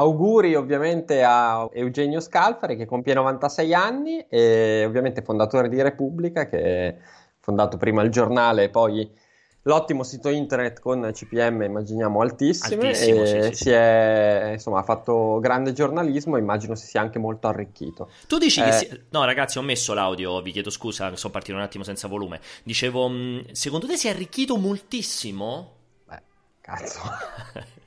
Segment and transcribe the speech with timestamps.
[0.00, 6.58] auguri ovviamente a Eugenio Scalfari che compie 96 anni e ovviamente fondatore di Repubblica che
[6.58, 6.96] è
[7.38, 9.10] fondato prima il giornale e poi
[9.64, 15.38] l'ottimo sito internet con CPM immaginiamo altissime Altissimo, e sì, sì, è insomma ha fatto
[15.38, 18.72] grande giornalismo immagino si sia anche molto arricchito Tu dici che Eh.
[18.72, 22.40] si- No, ragazzi, ho messo l'audio, vi chiedo scusa, sono partito un attimo senza volume.
[22.62, 25.74] Dicevo, mh, secondo te si è arricchito moltissimo?
[26.06, 26.22] beh
[26.62, 27.00] cazzo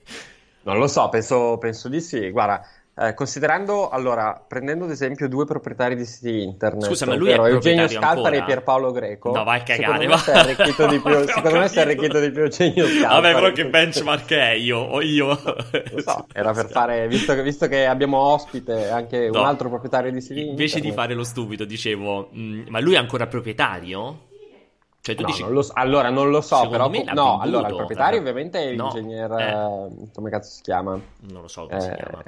[0.63, 2.65] non lo so penso, penso di sì guarda
[2.95, 7.39] eh, considerando allora prendendo ad esempio due proprietari di siti internet Scusa, ma lui è
[7.39, 8.35] Eugenio ancora?
[8.35, 10.15] e Pierpaolo Greco No, vai a cagare, secondo va.
[10.15, 13.21] me si è arricchito di più secondo me si è arricchito di più Eugenio Scalfari
[13.21, 14.77] Vabbè, però che benchmark è io?
[14.77, 15.27] O io?
[15.27, 19.39] lo so, era per fare, visto che, visto che abbiamo ospite anche No.
[19.39, 20.93] un altro proprietario di siti Invece di internet.
[20.95, 24.19] fare lo stupido, dicevo, mh, ma lui è ancora proprietario?
[25.03, 25.41] Cioè, tu No, dici...
[25.41, 28.21] non lo so- allora non lo so, però me no, venduto, allora il proprietario l'ha-
[28.21, 29.49] ovviamente è No, l'ingegner eh.
[29.51, 30.97] eh, come cazzo si chiama?
[31.29, 32.23] Non lo so come si Eh, chiama.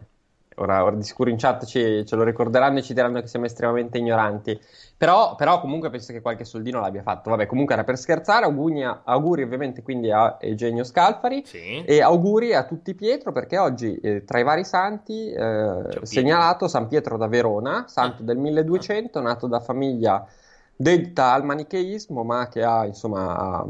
[0.58, 3.46] ora, ora di sicuro in chat ci- ce lo ricorderanno e ci diranno che siamo
[3.46, 4.60] estremamente ignoranti.
[4.98, 7.30] Però, però comunque penso che qualche soldino l'abbia fatto.
[7.30, 8.44] Vabbè, comunque era per scherzare.
[8.44, 11.44] Auguri, a- auguri ovviamente quindi a Eugenio Scalfari.
[11.46, 11.82] Sì.
[11.86, 16.90] E auguri a tutti Pietro perché oggi eh, tra i vari santi eh, segnalato San
[16.90, 18.26] Pietro da Verona, santo Ah.
[18.26, 20.26] del 1200, nato da famiglia
[20.76, 23.68] dedita al manicheismo, ma che ha insomma ha,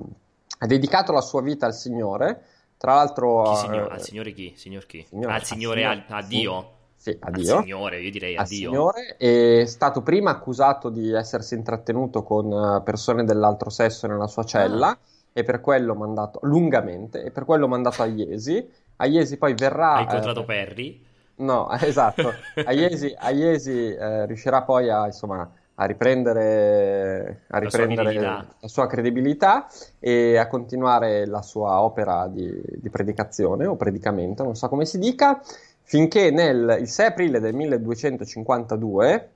[0.59, 2.41] ha dedicato la sua vita al Signore.
[2.77, 4.53] Tra l'altro, Chi eh, signor- al signore chi?
[4.55, 5.05] Signor chi?
[5.07, 6.27] Signore- al signore, al a sì.
[6.27, 6.69] Dio?
[6.95, 8.69] sì, a Al signore, io direi a al Dio.
[8.69, 14.43] Signore, è stato prima accusato di essersi intrattenuto con eh, persone dell'altro sesso nella sua
[14.43, 14.97] cella Ah.
[15.31, 18.67] e per quello mandato lungamente e per quello mandato a Iesi.
[18.97, 21.05] A Iesi poi verrà Hai incontrato eh, Perry?
[21.37, 22.33] No, esatto.
[22.65, 28.13] A Iesi, a Iesi, eh, riuscirà poi a, insomma, a riprendere, a La sua riprendere
[28.59, 29.67] la sua credibilità
[29.99, 34.97] e a continuare la sua opera di, di predicazione o predicamento, non so come si
[34.99, 35.41] dica,
[35.81, 39.29] finché nel il 6 aprile del 1252,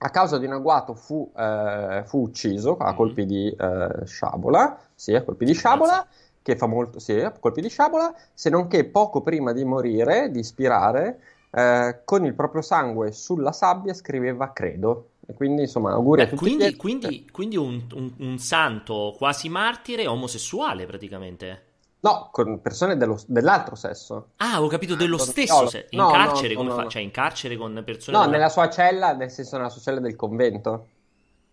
[0.00, 2.96] a causa di un agguato, fu, eh, fu ucciso a Mm.
[2.96, 6.06] colpi di eh, sciabola, sì, a colpi di sciabola,
[6.40, 10.30] che fa molto, sì, a colpi di sciabola, se non che poco prima di morire,
[10.30, 11.18] di spirare,
[11.50, 15.08] eh, con il proprio sangue sulla sabbia scriveva credo.
[15.30, 16.42] E quindi, insomma, auguri a Beh, tutti.
[16.42, 21.64] quindi, quindi, quindi un, un- un santo quasi martire omosessuale praticamente.
[22.00, 24.28] No, con persone dello- dell'altro sesso.
[24.36, 25.68] Ah, ho capito dello con stesso Piolo.
[25.68, 26.82] se- In No, no, carcere no, come no, fa?
[26.84, 26.88] no.
[26.88, 30.00] Cioè in carcere con persone No, della- nella sua cella, nel senso nella sua cella
[30.00, 30.86] del convento.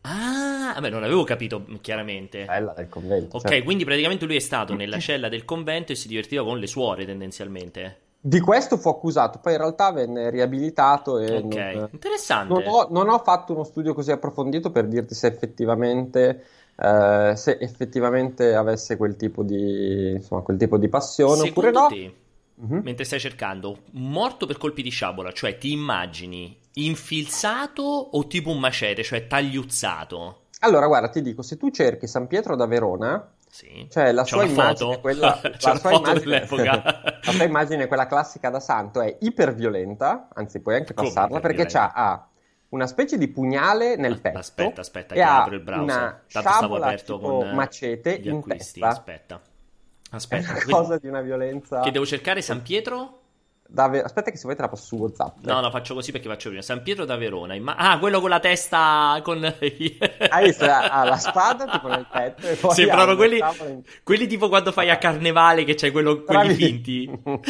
[0.01, 2.45] Ah, vabbè, non avevo capito chiaramente.
[2.45, 3.37] Cella del convento.
[3.37, 3.63] Ok, certo.
[3.65, 7.05] quindi praticamente lui è stato nella cella del convento e si divertiva con le suore
[7.05, 8.01] tendenzialmente.
[8.27, 12.53] Di questo fu accusato, poi in realtà venne riabilitato e Ok, non- interessante.
[12.53, 16.43] Non ho, non ho fatto uno studio così approfondito per dirti se effettivamente,
[16.75, 21.87] eh, se effettivamente avesse quel tipo di, insomma, quel tipo di passione oppure Secondo no.
[21.87, 22.15] te,
[22.55, 22.81] Mhm.
[22.83, 28.59] mentre stai cercando, morto per colpi di sciabola, cioè ti immagini infilzato o tipo un
[28.59, 30.39] macete, cioè tagliuzzato?
[30.61, 33.87] Allora, guarda, ti dico, se tu cerchi San Pietro da Verona, Sì.
[33.89, 37.19] cioè la sua una immagine, quella, la una sua immagine- dell'epoca.
[37.23, 41.65] la sua immagine, quella classica da santo, è iperviolenta, anzi puoi anche Come passarla, perché
[41.77, 42.27] ha
[42.69, 45.83] una specie di pugnale nel petto Aspetta, aspetta, che ha apro il browser.
[45.83, 48.87] una Tanto stavo aperto con eh, macete in testa.
[48.89, 49.35] Aspetta.
[49.37, 51.79] È Aspetta, una quindi- cosa di una violenza.
[51.79, 53.21] che devo cercare San Pietro?
[53.67, 55.37] Ver- Aspetta, che se vuoi te la passo su WhatsApp.
[55.41, 56.61] No, no, faccio così perché faccio prima.
[56.63, 57.55] San Pietro da Verona.
[57.55, 60.65] imma- ah, quello con la testa con Hai visto?
[60.65, 62.47] Ha la spada tipo nel petto.
[62.47, 66.53] E poi Sembrano quelli, in- quelli tipo quando fai a carnevale che c'è quello, quelli
[66.53, 67.09] finti.
[67.25, 67.43] Hai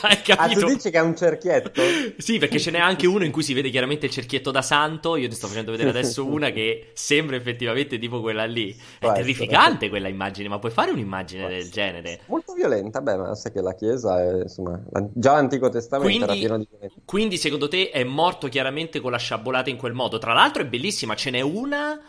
[0.00, 0.66] Ah, tu capito?
[0.66, 1.80] dici che è un cerchietto?
[2.18, 5.16] Sì, perché ce n'è anche uno in cui si vede chiaramente il cerchietto da santo.
[5.16, 8.70] Io ti sto facendo vedere adesso una che sembra effettivamente tipo quella lì.
[8.72, 12.20] È Può terrificante quella immagine, ma puoi fare un'immagine del genere?
[12.26, 16.34] Molto violenta, beh, ma sai che la Chiesa è, insomma, la- già l'Antico Testamento era
[16.34, 16.68] Quindi, pieno di
[17.04, 20.18] quindi, secondo te è morto chiaramente con la sciabolata in quel modo?
[20.18, 22.00] Tra l'altro è bellissima, ce n'è una.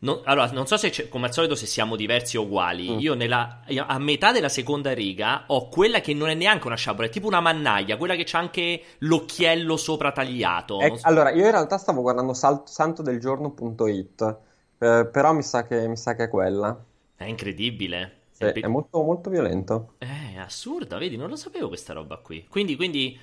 [0.00, 2.94] non- allora, non so se come al solito se siamo diversi o uguali.
[2.94, 2.98] Mm.
[2.98, 7.06] Io nella, a metà della seconda riga ho quella che non è neanche una sciabola,
[7.08, 10.86] è tipo una mannaia, quella che c'ha anche l'occhiello sopra tagliato.
[10.86, 14.38] Non so- allora, io in realtà stavo guardando sal- santodelgiorno.it,
[14.78, 16.84] eh, però mi sa che, mi sa che è quella.
[17.16, 18.17] È incredibile.
[18.38, 19.96] Sì, È è molto, molto violento.
[19.98, 22.46] Eh, è assurda, vedi, non lo sapevo questa roba qui.
[22.48, 23.18] Quindi, quindi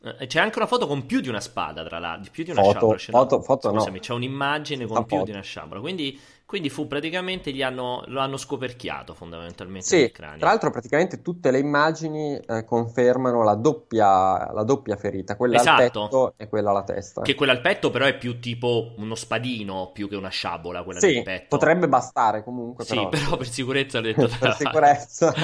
[0.00, 2.50] eh, c'è anche una foto con più di una spada, tra l'altro, di più di
[2.50, 2.96] una Foto, sciabola.
[2.96, 3.80] c'è una- foto, foto no.
[3.80, 5.24] Scusami, c'è un'immagine con Una più foto.
[5.24, 5.80] di una sciabola.
[5.80, 6.18] Quindi,
[6.54, 10.12] Quindi fu praticamente gli hanno, lo hanno scoperchiato fondamentalmente sì.
[10.12, 15.82] Tra l'altro, praticamente tutte le immagini eh, confermano la doppia, la doppia, ferita, quella esatto.
[15.82, 17.22] al petto e quella alla testa.
[17.22, 20.84] Che quella al petto, però, è più tipo uno spadino più che una sciabola.
[20.84, 21.56] Quella sì, del petto.
[21.56, 22.84] potrebbe bastare comunque.
[22.84, 24.30] Sì, però, però per sicurezza l'ho detto.
[24.38, 25.34] per sicurezza.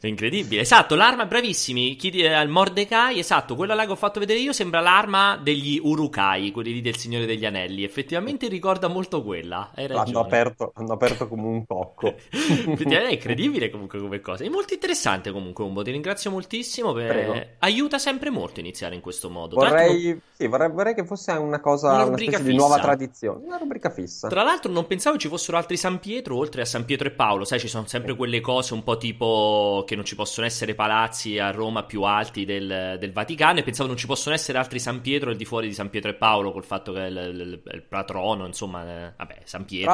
[0.00, 0.62] incredibile.
[0.62, 1.94] Esatto, l'arma, bravissimi.
[1.94, 5.78] Chi, eh, il Mordecai, esatto, quella là che ho fatto vedere io sembra l'arma degli
[5.80, 7.84] Urukai, quelli lì del Signore degli Anelli.
[7.84, 9.70] Effettivamente ricorda molto quella.
[9.76, 12.14] Hai Hanno aperto, hanno aperto come un cocco.
[12.28, 14.44] è incredibile comunque come cosa.
[14.44, 15.82] È molto interessante comunque, Umbo.
[15.82, 16.92] Ti ringrazio moltissimo.
[16.92, 17.56] Per...
[17.58, 19.56] Aiuta sempre molto iniziare in questo modo.
[19.56, 20.20] Vorrei, non...
[20.32, 23.44] sì, vorrei, vorrei, che fosse una cosa, una, una specie di nuova tradizione.
[23.44, 24.28] Una rubrica fissa.
[24.28, 27.44] Tra l'altro, non pensavo ci fossero altri San Pietro oltre a San Pietro e Paolo.
[27.44, 31.38] Sai, ci sono sempre quelle cose un po' tipo che non ci possono essere palazzi
[31.38, 33.58] a Roma più alti del, del Vaticano.
[33.58, 36.10] E pensavo non ci possono essere altri San Pietro al di fuori di San Pietro
[36.10, 39.87] e Paolo, col fatto che è il, il, il patrono, insomma, eh, vabbè, San Pietro.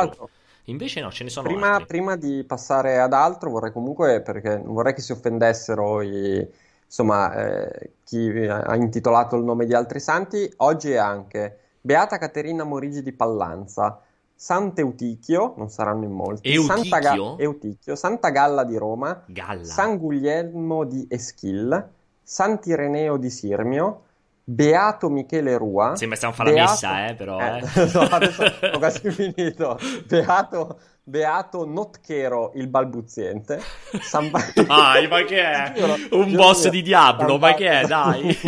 [0.69, 1.87] Invece no, ce ne sono prima, altri.
[1.87, 6.49] Prima di passare ad altro, vorrei comunque, perché non vorrei che si offendessero i,
[6.85, 12.64] insomma, eh, chi ha intitolato il nome di altri santi, oggi è anche Beata Caterina
[12.64, 14.00] Morigi di Pallanza,
[14.35, 16.76] Sant'Eutichio, non saranno in molti, Eutichio?
[16.76, 19.64] Santa, Ga- Eutichio, Santa Galla di Roma, Galla.
[19.64, 21.88] San Guglielmo di Eschil,
[22.23, 24.02] Sant'Ireneo di Sirmio,
[24.46, 25.96] Beato Michele Rua.
[25.96, 26.70] Sembra stiamo a fare la Beato...
[26.73, 27.38] messa, eh, però.
[27.41, 27.91] Eh, Eh.
[27.94, 28.43] no, adesso
[28.75, 29.79] ho quasi finito.
[30.06, 33.61] Beato, Beato Notchero il balbuziente.
[34.00, 34.31] San...
[34.67, 35.73] Dai, ma che è?
[35.76, 36.70] Giuro, Un giuro boss io.
[36.70, 37.87] di Diablo, San ma Pa- che è?
[37.87, 38.38] Dai.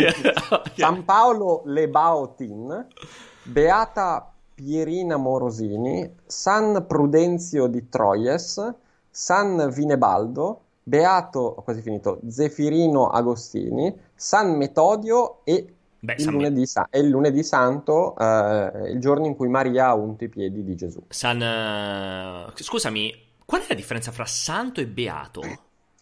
[0.75, 2.87] San Paolo Lebaotin.
[3.43, 6.15] Beata Pierina Morosini.
[6.25, 8.73] San Prudenzio di Troies.
[9.09, 10.61] San Vinebaldo.
[10.83, 13.93] Beato, ho quasi finito, Zefirino Agostini.
[14.15, 19.87] San Metodio e Beh, il lunedì, il lunedì santo, eh, il giorno in cui Maria
[19.87, 21.03] ha unto i piedi di Gesù.
[21.09, 23.13] San eh, Scusami,
[23.45, 25.41] qual è la differenza fra santo e beato?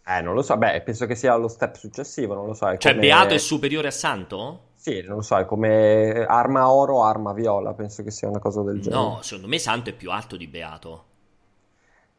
[0.07, 2.65] Eh, non lo so, beh, penso che sia lo step successivo, non lo so.
[2.77, 4.73] Cioè, come- beato è superiore a santo?
[4.75, 8.61] Sì, non lo so, è come arma oro, arma viola, penso che sia una cosa
[8.61, 9.01] del genere.
[9.01, 11.05] No, secondo me santo è più alto di beato.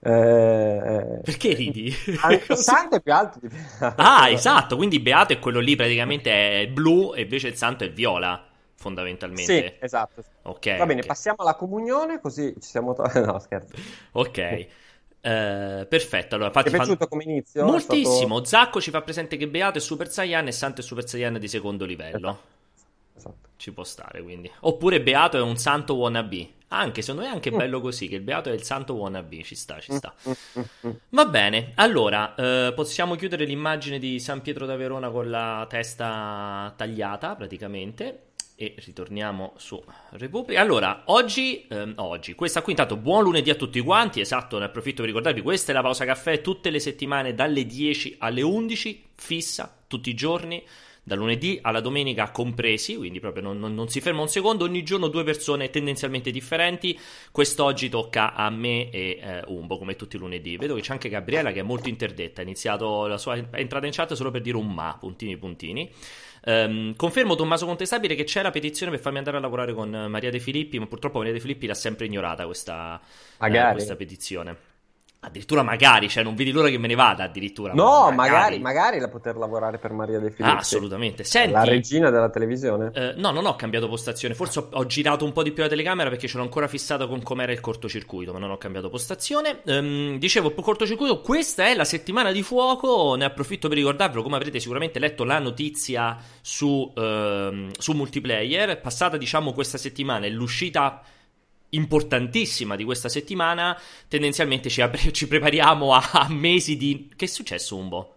[0.09, 0.77] Eh,
[1.19, 1.91] eh, Perché ridi?
[1.91, 3.49] Santo, santo è più alto di
[3.97, 7.91] Ah, esatto, quindi beato è quello lì praticamente è blu e invece il santo è
[7.91, 9.79] viola, Sì, fondamentalmente.
[9.81, 10.25] esatto.
[10.43, 10.77] Ok.
[10.77, 11.07] Va bene, ok.
[11.07, 12.95] passiamo alla comunione, così ci siamo...
[12.95, 13.75] to- no, scherzo.
[14.13, 14.39] Ok.
[14.39, 17.65] Eh, perfetto, allora Ti è infatti fan- piaciuto come inizio?
[17.65, 18.45] Moltissimo.
[18.45, 21.49] Zacco ci fa presente che Beato è Super Saiyan e Santo è Super Saiyan di
[21.49, 22.39] secondo livello.
[22.39, 22.55] stato-
[23.17, 23.46] Esatto.
[23.57, 24.51] Ci può stare, quindi.
[24.61, 26.51] Oppure Beato è un santo wannabe.
[26.69, 27.57] Anche, secondo me è anche Mm.
[27.57, 29.43] bello così, che il Beato è il santo wannabe.
[29.43, 30.13] Ci sta, ci sta.
[30.29, 30.91] Mm, mm, mm.
[31.11, 36.73] Va bene, allora, eh, possiamo chiudere l'immagine di San Pietro da Verona con la testa
[36.77, 38.23] tagliata, praticamente.
[38.59, 39.83] E ritorniamo su
[40.13, 40.61] Repubblica.
[40.63, 44.97] Allora, oggi, ehm, oggi, questa qui intanto buon lunedì a tutti quanti, esatto, ne approfitto
[45.03, 49.77] per ricordarvi, questa è la pausa caffè tutte le settimane dalle 10 alle 11, fissa,
[49.87, 50.65] tutti i giorni,
[51.07, 54.83] da lunedì alla domenica compresi, quindi proprio non, non- non si ferma un secondo, ogni
[54.83, 56.99] giorno due persone tendenzialmente differenti,
[57.31, 60.57] quest'oggi tocca a me e eh, Umbo, come tutti i lunedì.
[60.57, 63.87] Vedo che c'è anche Gabriela che è molto interdetta, ha iniziato la sua è entrata
[63.87, 65.89] in chat solo per dire un ma, puntini puntini.
[66.43, 70.33] Ehm, confermo Tommaso Contestabile che c'è la petizione per farmi andare a lavorare con Maria
[70.33, 73.01] De Filippi, ma purtroppo Maria De Filippi l'ha sempre ignorata questa,
[73.41, 74.75] eh, questa petizione.
[75.27, 77.73] Addirittura magari, cioè non vedi l'ora che me ne vada addirittura.
[77.75, 80.55] No, ma magari, magari la poter lavorare per Maria De Filippi.
[80.57, 81.25] Ah, assolutamente.
[81.25, 82.93] Senti, La regina della televisione.
[82.95, 84.35] eh, no, non ho cambiato postazione.
[84.35, 87.09] Forse ho, ho girato un po' di più la telecamera perché ce l'ho ancora fissata
[87.09, 89.63] con com'era il cortocircuito, ma non ho cambiato postazione.
[89.65, 93.17] Ehm, dicevo, cortocircuito, questa è la settimana di fuoco.
[93.17, 98.81] Ne approfitto per ricordarvelo, come avrete sicuramente letto la notizia su, ehm, su multiplayer.
[98.81, 101.03] Passata, diciamo, questa settimana è l'uscita
[101.71, 103.79] importantissima di questa settimana.
[104.09, 107.11] Tendenzialmente ci, apre- ci prepariamo a, a mesi di.
[107.15, 108.11] Che è successo, Umbo?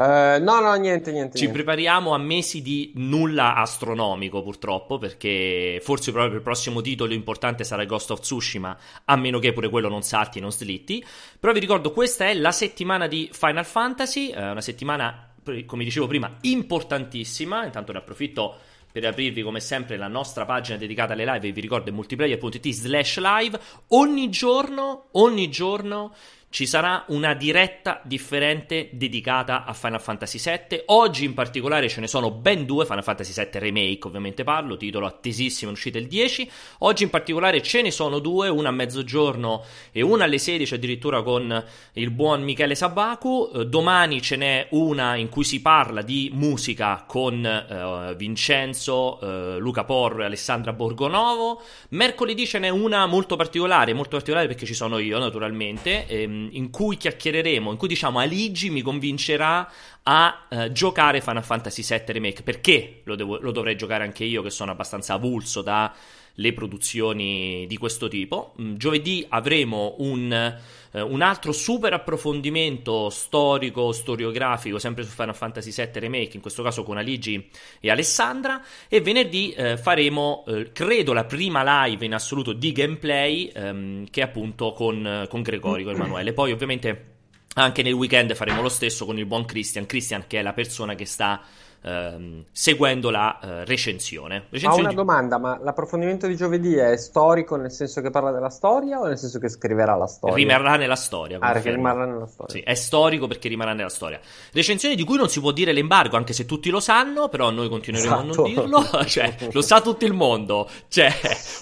[0.00, 1.36] Eh, no, no, niente, niente.
[1.36, 1.62] Ci niente.
[1.62, 7.84] prepariamo a mesi di nulla astronomico, purtroppo, perché forse proprio il prossimo titolo importante sarà
[7.84, 11.04] Ghost of Tsushima, a meno che pure quello non salti e non slitti.
[11.38, 15.34] Però vi ricordo, questa è la settimana di Final Fantasy, eh, una settimana,
[15.66, 17.64] come dicevo prima, importantissima.
[17.64, 18.58] Intanto ne approfitto
[18.92, 23.60] per aprirvi come sempre la nostra pagina dedicata alle live vi ricordo multiplayer.it slash live.
[23.88, 26.14] Ogni giorno ogni giorno
[26.50, 30.82] ci sarà una diretta differente dedicata a Final Fantasy VII.
[30.86, 35.06] Oggi in particolare ce ne sono ben due, Final Fantasy VII Remake ovviamente parlo, titolo
[35.06, 36.50] attesissimo, è uscito il 10.
[36.78, 41.22] Oggi in particolare ce ne sono due, una a mezzogiorno e una alle 16 addirittura
[41.22, 43.52] con il buon Michele Sabaku.
[43.54, 49.58] Eh, domani ce n'è una in cui si parla di musica con eh, Vincenzo, eh,
[49.60, 51.62] Luca Porro e Alessandra Borgonovo.
[51.90, 56.08] Mercoledì ce n'è una molto particolare, molto particolare perché ci sono io naturalmente.
[56.08, 59.70] Ehm, in cui chiacchiereremo, in cui diciamo Aligi mi convincerà
[60.04, 62.42] a uh, giocare Final Fantasy VII Remake.
[62.42, 67.76] Perché lo, devo, lo, dovrei giocare anche io, che sono abbastanza avulso dalle produzioni di
[67.76, 68.54] questo tipo.
[68.60, 70.58] Mm, giovedì avremo un,
[70.92, 76.62] uh, un, altro super approfondimento storico, storiografico, sempre su Final Fantasy VII Remake, in questo
[76.62, 78.62] caso con Aligi e Alessandra.
[78.88, 84.24] E venerdì uh, faremo, credo, la prima live in assoluto di gameplay, um, che è
[84.24, 86.32] appunto con, con Gregorio, con Emanuele.
[86.32, 87.09] Poi ovviamente
[87.54, 89.86] anche nel weekend faremo lo stesso con il buon Christian.
[89.86, 91.42] Christian, che è la persona che sta
[91.82, 94.46] ehm, seguendo la eh, recensione.
[94.50, 98.50] recensione Ho una domanda, ma l'approfondimento di giovedì è storico nel senso che parla della
[98.50, 100.36] storia o nel senso che scriverà la storia?
[100.36, 101.38] Rimarrà nella storia.
[101.40, 102.54] Ah, rimarrà nella storia.
[102.54, 104.20] Sì, è storico perché rimarrà nella storia.
[104.52, 107.68] Recensione di cui non si può dire l'embargo, anche se tutti lo sanno, però noi
[107.68, 108.22] continueremo esatto.
[108.22, 108.88] a non esatto.
[108.88, 109.04] dirlo.
[109.06, 110.68] cioè, lo sa tutto il mondo.
[110.88, 111.12] Cioè,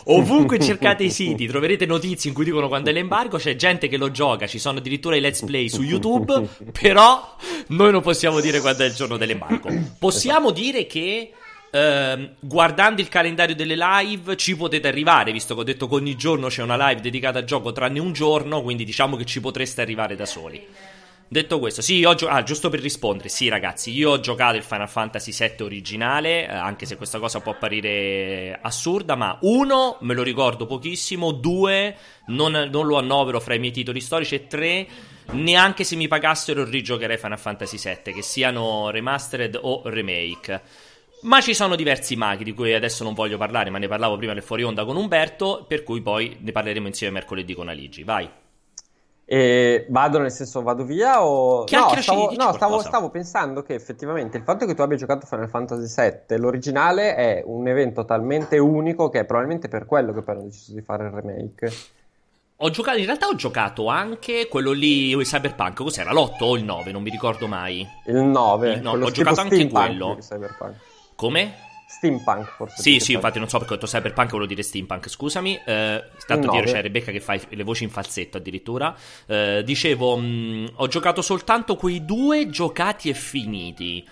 [0.04, 3.96] ovunque cercate i siti troverete notizie in cui dicono quando è l'embargo, c'è gente che
[3.96, 6.48] lo gioca, ci sono addirittura i let's play su YouTube,
[6.78, 7.36] però
[7.68, 9.68] noi non possiamo dire quando è il giorno dell'embargo.
[10.10, 11.32] Possiamo dire che
[11.70, 16.16] Uh, guardando il calendario delle live ci potete arrivare, visto che ho detto che ogni
[16.16, 19.82] giorno c'è una live dedicata al gioco tranne un giorno, quindi diciamo che ci potreste
[19.82, 20.66] arrivare da soli.
[21.30, 24.56] Detto questo, sì, io ho gio- ah, giusto per rispondere, sì ragazzi, io ho giocato
[24.56, 29.98] il Final Fantasy VII originale, eh, anche se questa cosa può apparire assurda, ma uno,
[30.00, 31.94] me lo ricordo pochissimo, due,
[32.28, 34.86] non, non lo annovero fra i miei titoli storici, e tre,
[35.32, 40.60] neanche se mi pagassero rigiocherei Final Fantasy VII, che siano remastered o remake.
[41.22, 44.32] Ma ci sono diversi maghi di cui adesso non voglio parlare, ma ne parlavo prima
[44.32, 48.04] nel fuori onda con Umberto, per cui poi ne parleremo insieme mercoledì con Aligi.
[48.04, 48.30] Vai.
[49.30, 51.66] E vado nel senso vado via o...
[51.70, 55.50] No, stavo, no stavo, stavo, pensando che effettivamente il fatto che tu abbia giocato Final
[55.50, 60.34] Fantasy VII, l'originale è un evento talmente unico che è probabilmente per quello che poi
[60.34, 61.72] hanno deciso di fare il remake.
[62.60, 66.12] Ho giocato, in realtà ho giocato anche quello lì, il Cyberpunk, cos'era?
[66.12, 66.90] L'8 o il 9?
[66.90, 67.86] Non mi ricordo mai.
[68.06, 68.72] Il 9.
[68.72, 69.04] Il 9.
[69.04, 70.18] Ho giocato anche quello.
[71.14, 71.54] Come?
[71.86, 72.82] Steampunk, forse.
[72.82, 75.60] Sì, sì, infatti non so perché ho detto Cyberpunk, volevo dire Steampunk, scusami.
[75.64, 78.94] Eh, tanto dire c'è Rebecca che fa le voci in falsetto addirittura.
[79.26, 84.06] Eh, dicevo, mh, mm, ho giocato soltanto quei due giocati e finiti.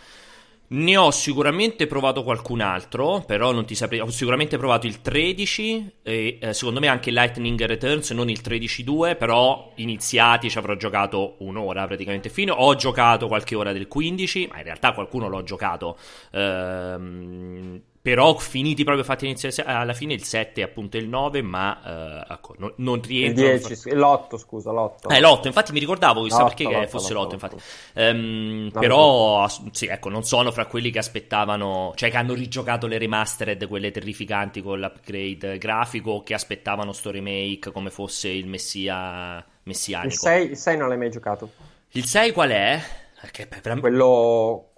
[0.69, 4.01] Ne ho sicuramente provato qualcun altro, però non ti saprei.
[4.01, 9.17] Ho sicuramente provato il 13 e eh, secondo me anche Lightning Returns, non il 13-2,
[9.17, 12.55] però iniziati ci avrò giocato un'ora praticamente fino.
[12.55, 15.97] Ho giocato qualche ora del 15, ma in realtà qualcuno l'ho giocato.
[16.33, 22.25] Ehm però finiti proprio fatti iniziare alla fine il 7 è appunto il 9 ma
[22.29, 26.23] uh, ecco, no, non rientro il 10, l'8 scusa l'8 eh l'8 infatti mi ricordavo
[26.23, 27.57] chissà perché l'8, fosse l'8, l'8 infatti.
[27.95, 32.87] um, no, però sì ecco non sono fra quelli che aspettavano cioè che hanno rigiocato
[32.87, 39.45] le remastered quelle terrificanti con l'upgrade grafico che aspettavano sto remake come fosse il messia
[39.65, 40.15] messianico.
[40.15, 41.51] Il 6, il 6 non l'hai mai giocato.
[41.91, 42.81] Il 6 qual è?
[43.21, 43.49] Perché,
[43.81, 44.76] quello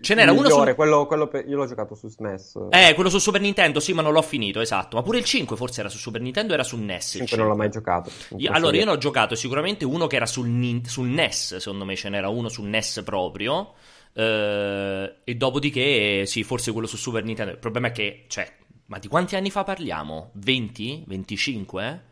[0.00, 0.74] Ce n'era uno su...
[0.74, 1.46] quello, quello per...
[1.48, 2.68] io l'ho giocato su SNES.
[2.70, 4.96] Eh, quello su Super Nintendo, sì, ma non l'ho finito, esatto.
[4.96, 7.14] Ma pure il 5 forse era su Super Nintendo, era su NES.
[7.14, 8.10] Il 5 non l'ho mai giocato.
[8.36, 11.96] Io, allora, io ne ho giocato sicuramente uno che era sul, sul NES, secondo me
[11.96, 13.72] ce n'era uno sul NES proprio.
[14.12, 17.52] Eh, e dopodiché, sì, forse quello su Super Nintendo.
[17.52, 18.48] Il problema è che, cioè,
[18.86, 20.30] ma di quanti anni fa parliamo?
[20.34, 21.04] 20?
[21.06, 22.04] 25?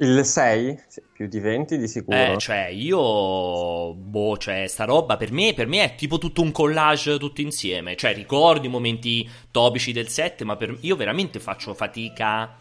[0.00, 0.78] Il 6?
[0.86, 2.16] Sì, più di 20 di sicuro.
[2.16, 3.94] Eh, cioè, io...
[3.94, 7.96] Boh, cioè, sta roba per me, per me è tipo tutto un collage tutto insieme.
[7.96, 10.76] Cioè, ricordo i momenti topici del 7, ma per...
[10.82, 12.58] io veramente faccio fatica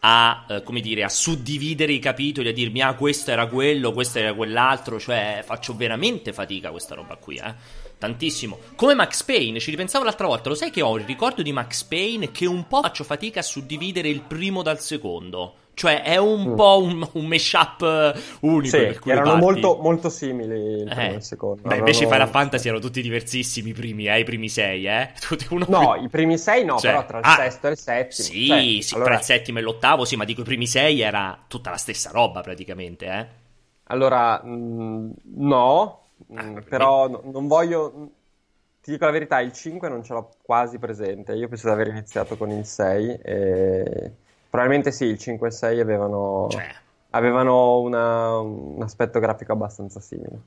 [0.00, 4.18] a, eh, come dire, a suddividere i capitoli, a dirmi, ah, questo era quello, questo
[4.18, 4.98] era quell'altro.
[4.98, 7.54] Cioè, faccio veramente fatica questa roba qui, eh.
[7.98, 8.58] Tantissimo.
[8.76, 10.48] Come Max Payne, ci ripensavo l'altra volta.
[10.48, 13.42] Lo sai che ho il ricordo di Max Payne che un po' faccio fatica a
[13.42, 15.59] suddividere il primo dal secondo.
[15.74, 16.54] Cioè è un mm.
[16.56, 18.76] po' un, un mashup eh, unico.
[18.76, 21.62] Sì, erano molto, molto, simili il primo e il secondo.
[21.66, 25.12] Beh, invece i Final Fantasy erano tutti diversissimi i primi, eh, i primi sei, eh.
[25.50, 28.28] Uno no, i primi sei no, cioè, però tra il ah, sesto e il settimo.
[28.28, 29.10] Sì, cioè, sì allora...
[29.10, 32.10] tra il settimo e l'ottavo, sì, ma dico i primi sei era tutta la stessa
[32.10, 33.26] roba praticamente, eh.
[33.84, 36.00] Allora, mh, mm, no,
[36.34, 38.10] ah, mh, mm, però no, non voglio...
[38.82, 41.34] Ti dico la verità, il 5 non ce l'ho quasi presente.
[41.34, 44.12] Io penso di aver iniziato con il 6 e
[44.50, 46.48] Probabilmente sì, il 5 e 6 avevano...
[46.50, 46.66] Cioè,
[47.10, 50.42] avevano una, un aspetto grafico abbastanza simile.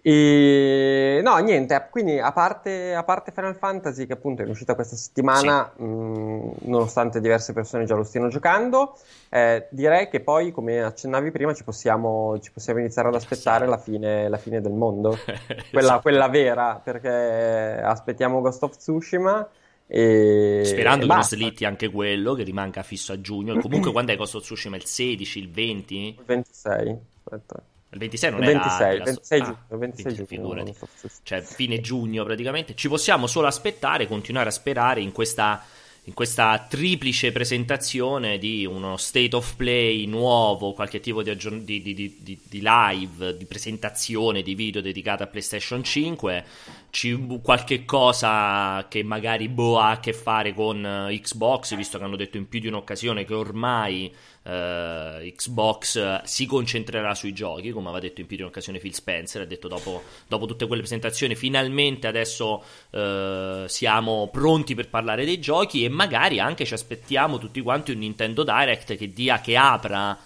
[0.00, 4.94] E no, niente, quindi a parte, a parte, Final Fantasy, che appunto è uscita questa
[4.94, 5.82] settimana, sì.
[5.82, 8.96] mh, nonostante diverse persone già lo stiano giocando,
[9.28, 13.76] eh, direi che poi, come accennavi prima, ci possiamo, ci possiamo iniziare ad aspettare la
[13.76, 16.00] fine, la fine del mondo, quella, esatto.
[16.02, 19.46] quella, vera, perché aspettiamo Ghost of Tsushima.
[19.88, 20.62] E...
[20.64, 23.54] Sperando e che non slitti anche quello, che rimanga fisso a giugno.
[23.54, 24.76] E comunque, quando è Ghost of Tsushima?
[24.76, 25.94] Il 16, il 20?
[25.96, 26.96] Il 26.
[27.24, 27.62] Aspetta.
[27.90, 28.92] Il 26 non il 26, era...
[28.92, 29.58] Il 26 giugno.
[29.68, 30.74] Ah, 26 giugno
[31.22, 32.74] cioè, fine giugno praticamente.
[32.74, 35.62] Ci possiamo solo aspettare, continuare a sperare in questa,
[36.08, 41.82] in questa triplice presentazione di uno state of play nuovo, qualche tipo di, aggiorn- di,
[41.82, 46.44] di, di live, di presentazione di video dedicata a PlayStation 5.
[46.88, 52.04] Ci, qualche cosa che magari boh, ha a che fare con uh, Xbox, visto che
[52.04, 54.10] hanno detto in più di un'occasione che ormai
[54.48, 59.42] Uh, Xbox si concentrerà sui giochi, come aveva detto in più di un'occasione Phil Spencer,
[59.42, 65.38] ha detto dopo, dopo tutte quelle presentazioni finalmente adesso uh, siamo pronti per parlare dei
[65.38, 70.18] giochi e magari anche ci aspettiamo tutti quanti un Nintendo Direct che dia, che apra,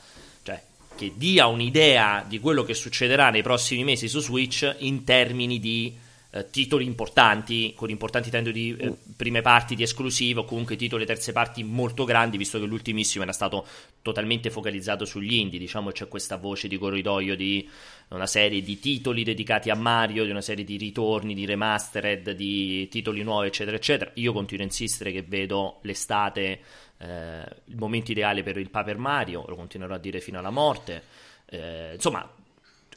[0.45, 0.63] cioè
[0.95, 5.99] che dia un'idea di quello che succederà nei prossimi mesi su Switch in termini di
[6.35, 11.33] eh, titoli importanti, con importanti intendo di eh, prime parti di esclusivo, comunque titoli terze
[11.33, 13.67] parti molto grandi, visto che l'ultimissimo era stato
[14.01, 17.69] totalmente focalizzato sugli indie, diciamo c'è questa voce di corridoio di
[18.09, 22.89] una serie di titoli dedicati a Mario, di una serie di ritorni, di remastered, di
[22.89, 24.11] titoli nuovi, eccetera, eccetera.
[24.15, 26.61] Io continuo a insistere che vedo l'estate
[26.99, 31.03] eh, il momento ideale per il Paper Mario, lo continuerò a dire fino alla morte.
[31.47, 32.27] Eh, insomma,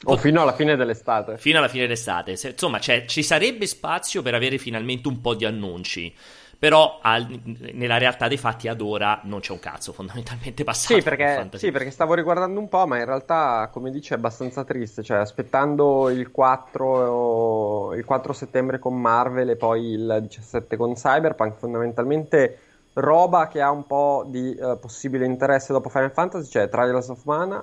[0.04, 1.38] o fino alla fine dell'estate.
[1.38, 2.32] Fino alla fine dell'estate.
[2.32, 6.14] Insomma, ci sarebbe spazio per avere finalmente un po' di annunci.
[6.58, 7.38] Però al,
[7.72, 10.94] nella realtà dei fatti ad ora non c'è un cazzo fondamentalmente passato.
[10.94, 14.64] Sì perché, sì, perché stavo riguardando un po', ma in realtà, come dici, è abbastanza
[14.64, 15.02] triste.
[15.02, 21.58] Cioè, aspettando il 4, il 4 settembre con Marvel e poi il 17 con Cyberpunk,
[21.58, 22.60] fondamentalmente
[22.94, 27.22] roba che ha un po' di uh, possibile interesse dopo Final Fantasy, cioè Trials of
[27.24, 27.62] Mana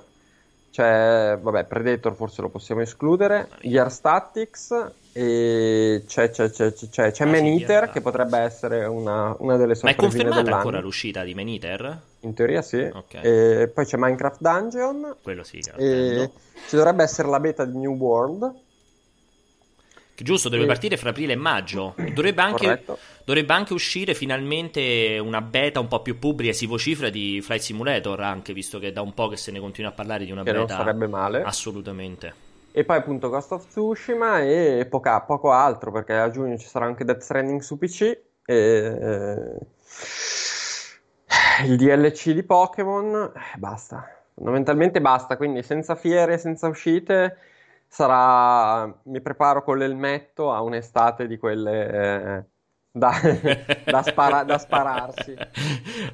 [0.74, 4.74] c'è, vabbè, Predator forse lo possiamo escludere, Gear Statics
[5.12, 9.76] e c'è, c'è, c'è, c'è, c'è ah, Man Eater che potrebbe essere una, una delle
[9.76, 12.00] sorprese Ma è confermata ancora l'uscita di Man Eater?
[12.22, 12.80] In teoria sì.
[12.92, 13.22] Okay.
[13.22, 15.16] E poi c'è Minecraft Dungeon.
[15.22, 15.60] Quello sì.
[15.62, 18.52] Ci dovrebbe essere la beta di New World.
[20.16, 21.94] Giusto, dovrebbe partire fra aprile e maggio.
[22.14, 22.84] Dovrebbe anche,
[23.24, 28.20] dovrebbe anche, uscire finalmente una beta un po' più pubblica, si vocifera, di Flight Simulator,
[28.20, 30.52] anche visto che da un po' che se ne continua a parlare di una che
[30.52, 30.74] beta.
[30.74, 31.42] non sarebbe male.
[31.42, 32.34] Assolutamente.
[32.70, 36.86] E poi appunto Ghost of Tsushima e poca, poco altro, perché a giugno ci sarà
[36.86, 38.18] anche Death Stranding su PC e...
[38.46, 39.58] Eh,
[41.66, 44.08] il DLC di Pokémon, basta.
[44.34, 47.36] Fondamentalmente basta, quindi senza fiere, senza uscite
[47.94, 52.44] sarà, mi preparo con l'elmetto a un'estate di quelle eh,
[52.90, 53.12] da,
[53.86, 55.32] da, spara, da, spararsi.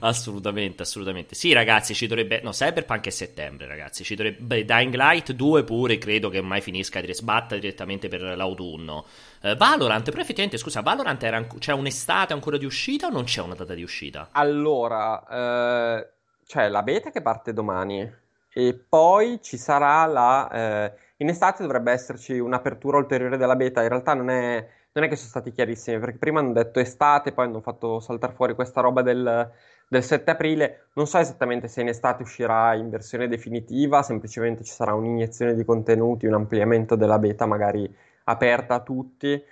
[0.01, 1.35] assolutamente, assolutamente.
[1.35, 2.43] Sì, ragazzi, ci dovrebbe...
[2.43, 4.05] No, Cyberpunk è settembre, ragazzi.
[4.05, 4.63] Ci dovrebbe...
[4.67, 9.07] Dying Light 2 pure, credo che mai finisca di sbatta direttamente per l'autunno.
[9.41, 11.47] Uh, Valorant, però effettivamente, scusa, Valorant era...
[11.47, 14.29] c'è un'estate ancora di uscita o non c'è una data di uscita?
[14.33, 16.11] Allora, eh,
[16.45, 18.07] c'è la beta che parte domani
[18.53, 20.51] e poi ci sarà la...
[20.51, 25.09] Eh, in estate dovrebbe esserci un'apertura ulteriore della beta, in realtà non è, non è
[25.09, 28.81] che sono stati chiarissimi, perché prima hanno detto estate, poi hanno fatto saltare fuori questa
[28.81, 29.51] roba del,
[29.89, 34.73] del 7 aprile, non so esattamente se in estate uscirà in versione definitiva, semplicemente ci
[34.73, 37.93] sarà un'iniezione di contenuti, un ampliamento della beta magari
[38.25, 39.45] aperta a tutti, eh,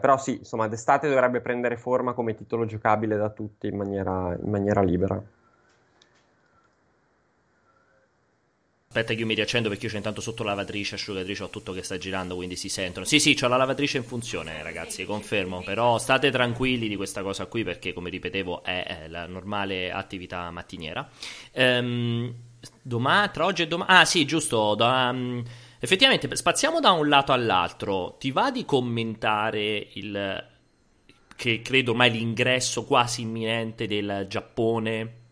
[0.00, 4.50] però sì, insomma, d'estate dovrebbe prendere forma come titolo giocabile da tutti in maniera, in
[4.50, 5.22] maniera libera.
[8.96, 11.82] Aspetta che io mi riaccendo perché io c'ho intanto sotto lavatrice, asciugatrice, ho tutto che
[11.82, 13.04] sta girando, quindi si sentono.
[13.04, 15.64] Sì, sì, ho la lavatrice in funzione, ragazzi, confermo.
[15.64, 20.48] Però state tranquilli di questa cosa qui perché, come ripetevo, è, è la normale attività
[20.52, 21.10] mattiniera.
[21.50, 22.32] Ehm,
[22.82, 23.90] domani, tra oggi e domani...
[23.92, 25.10] Ah, sì, giusto, da...
[25.12, 25.42] Um,
[25.80, 28.14] effettivamente, spaziamo da un lato all'altro.
[28.16, 30.46] Ti va di commentare il...
[31.34, 35.22] che credo ormai l'ingresso quasi imminente del Giappone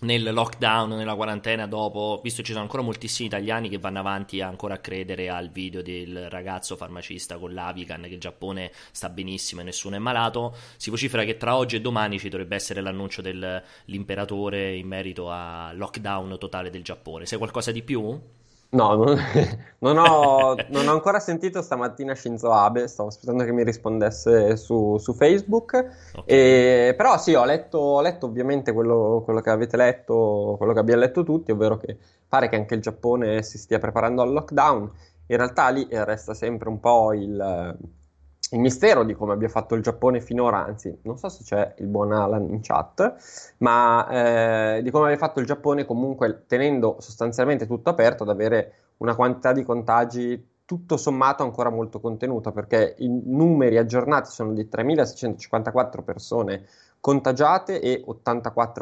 [0.00, 4.40] nel lockdown, nella quarantena dopo, visto che ci sono ancora moltissimi italiani che vanno avanti
[4.40, 9.62] ancora a credere al video del ragazzo farmacista con l'Avican che il Giappone sta benissimo
[9.62, 13.22] e nessuno è malato, si vocifera che tra oggi e domani ci dovrebbe essere l'annuncio
[13.22, 17.26] dell'imperatore in merito al lockdown totale del Giappone.
[17.26, 18.20] Sai qualcosa di più?
[18.72, 19.18] No, non,
[19.78, 24.96] non, ho, non, ho, ancora sentito stamattina Shinzo Abe, stavo aspettando che mi rispondesse su,
[24.98, 25.72] su Facebook,
[26.14, 26.22] okay.
[26.24, 30.78] e, però sì, ho letto, ho letto ovviamente quello, quello, che avete letto, quello che
[30.78, 34.90] abbiamo letto tutti, ovvero che pare che anche il Giappone si stia preparando al lockdown,
[35.26, 37.76] in realtà lì resta sempre un po' il,
[38.52, 41.86] il mistero di come abbia fatto il Giappone finora, anzi, non so se c'è il
[41.86, 44.08] buon Alan in chat, ma
[44.76, 49.14] eh, di come abbia fatto il Giappone comunque tenendo sostanzialmente tutto aperto ad avere una
[49.14, 56.02] quantità di contagi tutto sommato ancora molto contenuta, perché i numeri aggiornati sono di 3.654
[56.02, 56.64] persone
[57.00, 58.04] contagiate e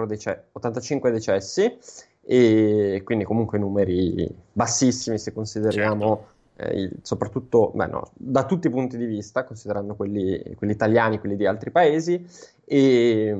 [0.06, 1.78] dece- 85 decessi,
[2.22, 6.16] e quindi comunque numeri bassissimi se consideriamo...
[6.16, 11.20] Certo eh, soprattutto beh, no, da tutti i punti di vista, considerando quelli, quelli italiani,
[11.20, 12.26] quelli di altri paesi.
[12.64, 13.38] E,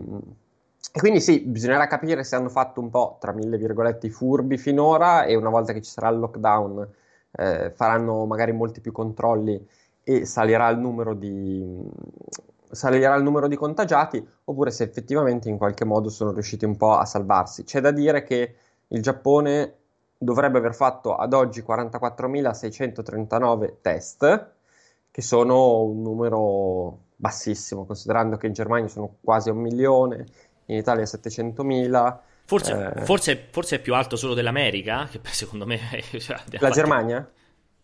[0.92, 4.56] e, quindi sì, bisognerà capire se hanno fatto un po', tra mille virgolette, i furbi
[4.56, 6.88] finora e una volta che ci sarà il lockdown
[7.32, 9.66] eh, faranno magari molti più controlli
[10.04, 11.90] e salirà il numero di,
[12.70, 16.92] salirà il numero di contagiati, oppure se effettivamente in qualche modo sono riusciti un po'
[16.92, 17.64] a salvarsi.
[17.64, 18.54] C'è da dire che
[18.88, 19.74] il Giappone
[20.18, 24.50] dovrebbe aver fatto ad oggi 44.639 test,
[25.10, 30.26] che sono un numero bassissimo, considerando che in Germania sono quasi un milione,
[30.66, 32.16] in Italia 700.000.
[32.44, 33.04] Forse, eh...
[33.04, 35.78] forse, forse, è più alto solo dell'America, che secondo me...
[36.18, 37.30] Cioè, la Germania?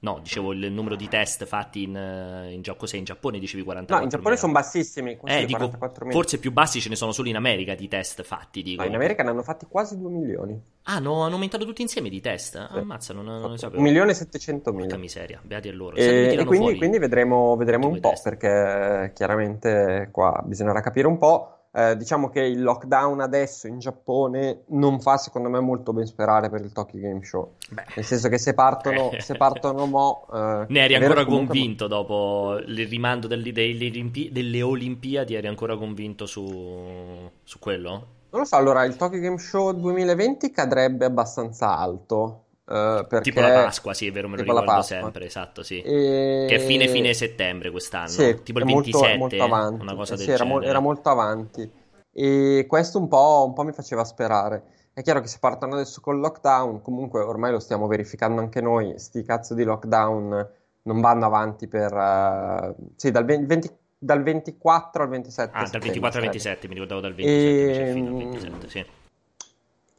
[0.04, 3.96] No, dicevo il numero di test fatti in, eh, in, cos'è, in Giappone dicevi 44
[3.96, 5.18] No, in Giappone sono bassissimi.
[5.24, 5.70] Eh, dico,
[6.10, 8.62] forse più bassi ce ne sono solo in America di test fatti.
[8.62, 8.82] Dico.
[8.82, 10.60] No, in America ne hanno fatti quasi 2 milioni.
[10.82, 12.68] Ah, no, hanno aumentato tutti insieme di test?
[12.70, 12.78] Sì.
[12.78, 13.80] Ammazza, non, non ne sapevo.
[13.80, 14.84] 1 milione e 700 mila.
[14.84, 15.96] Porca miseria, beati a loro.
[15.96, 18.24] E, e quindi, quindi, vedremo, vedremo un po', test.
[18.24, 21.53] perché chiaramente qua bisognerà capire un po'.
[21.76, 26.48] Eh, diciamo che il lockdown adesso in Giappone non fa secondo me molto ben sperare
[26.48, 27.54] per il Tokyo Game Show.
[27.70, 27.84] Beh.
[27.96, 30.24] Nel senso che se partono, se partono mo...
[30.32, 33.90] Eh, ne eri ancora convinto dopo il rimando delle, delle,
[34.30, 37.90] delle, Olimpiadi, eri ancora convinto su, su quello?
[38.30, 42.43] Non lo so, allora il Tokyo Game Show 2020 cadrebbe abbastanza alto.
[42.66, 43.20] Uh, perché...
[43.20, 45.82] Tipo la Pasqua, sì, è vero, me lo ricordo sempre, esatto, sì.
[45.82, 46.46] E...
[46.48, 49.82] Che è fine fine settembre quest'anno, sì, tipo il 27, molto, molto avanti.
[49.82, 51.70] una cosa eh, del sì, era, mo- era, molto avanti.
[52.10, 54.62] E questo un po', un po' mi faceva sperare.
[54.94, 58.98] È chiaro che se partono adesso col lockdown, comunque ormai lo stiamo verificando anche noi,
[58.98, 60.48] sti cazzo di lockdown
[60.84, 61.92] non vanno avanti per...
[61.92, 65.50] Uh, sì, dal 20, dal 24 al 27.
[65.54, 67.92] Ah, dal 24 al 27, mi ricordavo dal 27, e...
[67.92, 68.86] fino al 27, sì.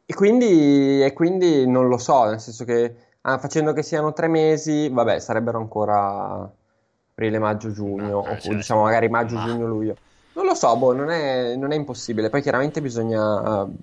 [0.08, 4.28] E quindi, e quindi non lo so, nel senso che ah, facendo che siano tre
[4.28, 6.50] mesi, vabbè, sarebbero ancora
[7.12, 8.54] aprile, maggio, giugno, ah, o certo.
[8.54, 9.46] diciamo magari maggio, Ma...
[9.46, 9.96] giugno, luglio.
[10.34, 12.30] Non lo so, boh, non è, non è impossibile.
[12.30, 13.74] Poi chiaramente bisogna, uh,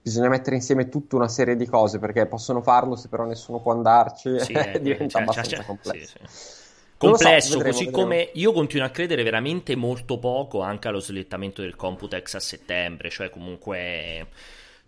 [0.00, 3.72] bisogna, mettere insieme tutta una serie di cose perché possono farlo se però nessuno può
[3.72, 4.38] andarci.
[4.38, 6.18] Sì, eh, diventa cioè, abbastanza cioè, complesso.
[6.24, 6.56] Sì, sì.
[6.98, 8.04] Complesso, so, vedremo, così vedremo.
[8.04, 13.10] come io continuo a credere veramente molto poco anche allo slittamento del Computex a settembre,
[13.10, 14.26] cioè comunque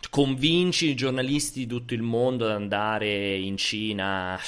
[0.08, 4.38] convinci i giornalisti di tutto il mondo ad andare in Cina.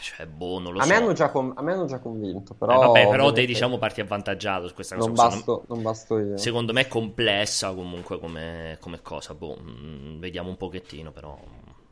[0.00, 0.88] Cioè, boh, non lo a so.
[0.88, 1.52] Me hanno già con...
[1.56, 2.74] a me hanno già convinto, però...
[2.74, 5.06] Eh, vabbè, però te, diciamo, parti avvantaggiato su questa cosa.
[5.06, 6.36] Non basto, non basto io.
[6.36, 9.34] Secondo me è complessa comunque come, come cosa.
[9.34, 11.38] Boh, mh, mm, vediamo un pochettino, però...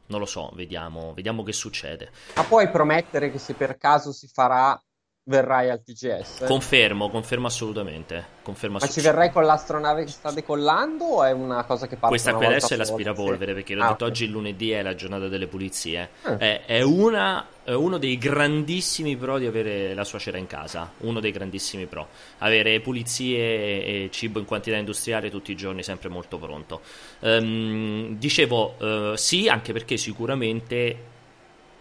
[0.05, 2.11] Non lo so, vediamo, vediamo che succede.
[2.37, 4.79] Ma puoi promettere che se per caso si farà
[5.24, 6.44] verrai al TGS?
[6.46, 8.40] Confermo, confermo assolutamente.
[8.42, 12.08] Confermo Ma ci verrai con l'astronave che sta decollando o è una cosa che parte
[12.08, 14.08] Questa qui adesso è l'aspirapolvere, perché l'ho ah, detto okay.
[14.08, 16.11] oggi il lunedì è la giornata delle pulizie.
[16.24, 16.37] Eh.
[16.37, 20.90] È, è, una, è, uno dei grandissimi pro di avere la suocera in casa.
[20.98, 22.08] Uno dei grandissimi pro.
[22.38, 26.80] Avere pulizie e, e cibo in quantità industriale tutti i giorni, sempre molto pronto.
[27.20, 31.11] Um, dicevo uh, sì, anche perché sicuramente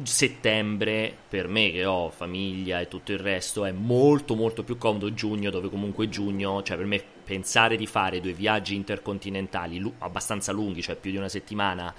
[0.03, 5.13] settembre per me che ho famiglia e tutto il resto è molto molto più comodo
[5.13, 10.51] giugno dove comunque giugno cioè per me pensare di fare due viaggi intercontinentali lu- abbastanza
[10.51, 11.93] lunghi cioè più di una settimana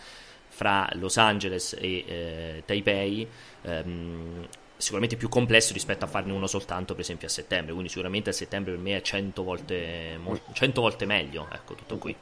[0.49, 3.27] fra Los Angeles e eh, Taipei
[3.63, 7.73] ehm, sicuramente più complesso rispetto a farne uno soltanto per esempio a settembre.
[7.73, 11.97] Quindi sicuramente a settembre per me è 100 volte, mo- 100 volte meglio ecco tutto
[11.97, 12.15] qui.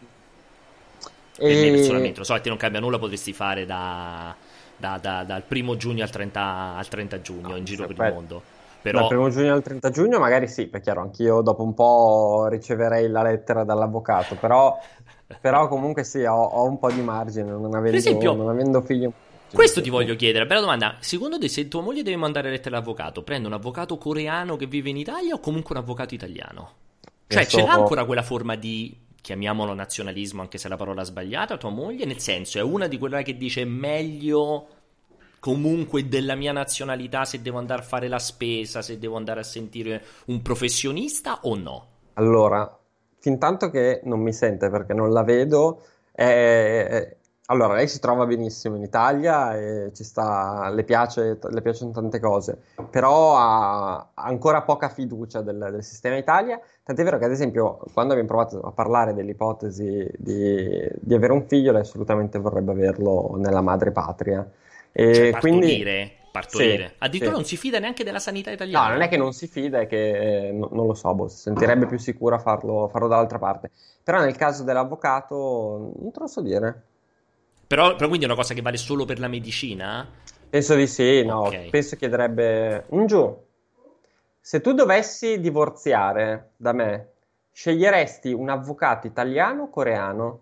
[1.36, 4.36] Per me personalmente lo so che non cambia nulla potresti fare da
[4.80, 8.12] da, da, dal primo giugno al 30, al 30 giugno no, in giro per il
[8.12, 8.42] mondo.
[8.82, 9.00] Però...
[9.00, 13.08] Dal primo giugno al 30 giugno magari sì, perché chiaro, anch'io dopo un po' riceverei
[13.08, 14.78] la lettera dall'avvocato, però,
[15.40, 19.08] però comunque sì, ho, ho, un po' di margine, non avendo, esempio, non avendo figli.
[19.52, 20.96] Questo ti voglio chiedere, bella domanda.
[21.00, 24.90] Secondo te, se tua moglie deve mandare lettera all'avvocato, prende un avvocato coreano che vive
[24.90, 26.70] in Italia o comunque un avvocato italiano?
[27.26, 27.58] Cioè, so...
[27.58, 31.70] ce l'ha ancora quella forma di chiamiamolo nazionalismo, anche se la parola è sbagliata, tua
[31.70, 34.68] moglie, nel senso è una di quelle che dice meglio
[35.40, 39.44] comunque della mia nazionalità se devo andare a fare la spesa, se devo andare a
[39.44, 41.86] sentire un professionista o no?
[42.14, 42.78] Allora,
[43.18, 47.16] fin tanto che non mi sente perché non la vedo, è,
[47.50, 52.20] allora, lei si trova benissimo in Italia e ci sta, le, piace, le piacciono tante
[52.20, 57.78] cose, però ha ancora poca fiducia del, del, sistema Italia, tant'è vero che ad esempio
[57.92, 63.34] quando abbiamo provato a parlare dell'ipotesi di, di avere un figlio, lei assolutamente vorrebbe averlo
[63.36, 64.48] nella madre patria.
[64.90, 65.84] E cioè, quindi,
[66.32, 66.86] partorire.
[66.88, 67.36] Sì, Addirittura sì.
[67.36, 68.86] non si fida neanche della sanità italiana.
[68.86, 71.28] No, non è che non si fida, è che eh, no, non lo so, boh,
[71.28, 73.70] si sentirebbe più sicura farlo, farlo dall'altra parte.
[74.02, 76.82] Però nel caso dell'avvocato non te lo so dire.
[77.68, 80.08] Però, però, quindi è una cosa che vale solo per la medicina?
[80.48, 81.46] Penso di sì, no.
[81.46, 81.70] Okay.
[81.70, 83.48] Penso chiederebbe un giù.
[84.40, 87.08] Se tu dovessi divorziare da me,
[87.52, 90.40] sceglieresti un avvocato italiano o coreano?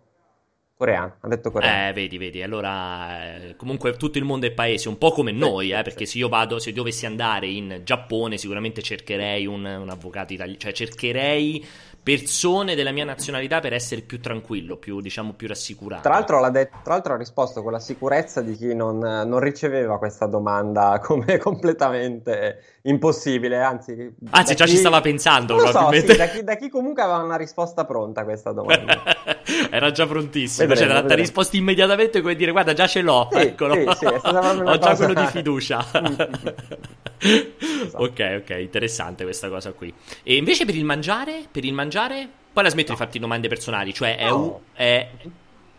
[0.77, 1.89] Coreano, ha detto coreano.
[1.89, 5.73] Eh, vedi, vedi, allora eh, comunque tutto il mondo è paese, un po' come noi,
[5.73, 10.33] eh, perché se io vado, se dovessi andare in Giappone sicuramente cercherei un, un avvocato
[10.33, 11.67] italiano, cioè cercherei
[12.09, 16.01] persone della mia nazionalità per essere più tranquillo, più, diciamo, più rassicurato.
[16.01, 19.99] Tra l'altro, detto, tra l'altro ha risposto con la sicurezza di chi non, non riceveva
[19.99, 24.11] questa domanda come completamente impossibile, anzi...
[24.31, 24.71] Anzi, già chi...
[24.71, 26.07] ci stava pensando probabilmente.
[26.07, 29.03] So, sì, da, chi, da, chi, comunque aveva una risposta pronta a questa domanda.
[29.75, 31.23] Era già prontissimo, vedremo, cioè, vedremo.
[31.23, 33.75] risposto immediatamente come dire guarda già ce l'ho, sì, eccolo.
[33.75, 34.79] Sì, sì, Ho cosa...
[34.79, 35.87] già quello di fiducia.
[37.19, 38.03] esatto.
[38.03, 39.93] Ok, ok, interessante questa cosa qui.
[40.23, 42.95] E invece per il mangiare, per il mangiare, poi la smetto no.
[42.95, 44.63] di farti domande personali, cioè è, no.
[44.73, 45.09] è,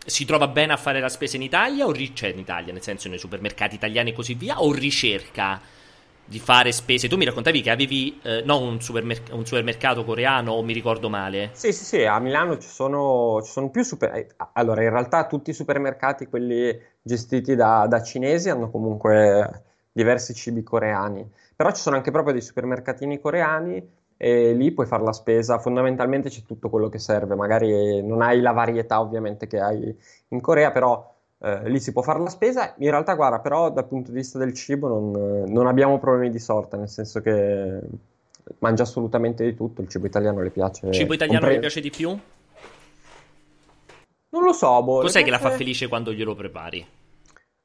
[0.04, 2.82] si trova bene a fare la spesa in Italia o ri- cioè in Italia, nel
[2.82, 5.60] senso nei supermercati italiani e così via, o ricerca
[6.30, 7.08] di fare spese?
[7.08, 11.08] Tu mi raccontavi che avevi eh, no, un, supermerc- un, supermercato coreano o mi ricordo
[11.08, 11.50] male?
[11.52, 14.34] Sì, sì, sì, a Milano ci sono, ci sono più supermercati.
[14.40, 20.32] Eh, allora, in realtà tutti i supermercati, quelli gestiti da, da cinesi, hanno comunque diversi
[20.32, 25.12] cibi coreani, però ci sono anche proprio dei supermercatini coreani e lì puoi fare la
[25.12, 29.96] spesa, fondamentalmente c'è tutto quello che serve, magari non hai la varietà ovviamente che hai
[30.28, 31.12] in Corea, però
[31.42, 34.38] eh, lì si può fare la spesa, in realtà guarda, però dal punto di vista
[34.38, 37.80] del cibo non, non abbiamo problemi di sorta, nel senso che
[38.58, 40.86] mangia assolutamente di tutto, il cibo italiano le piace.
[40.88, 41.54] Il cibo italiano compre...
[41.54, 42.18] le piace di più?
[44.32, 46.86] Non lo so, boh, Cos'è che la fa felice quando glielo prepari?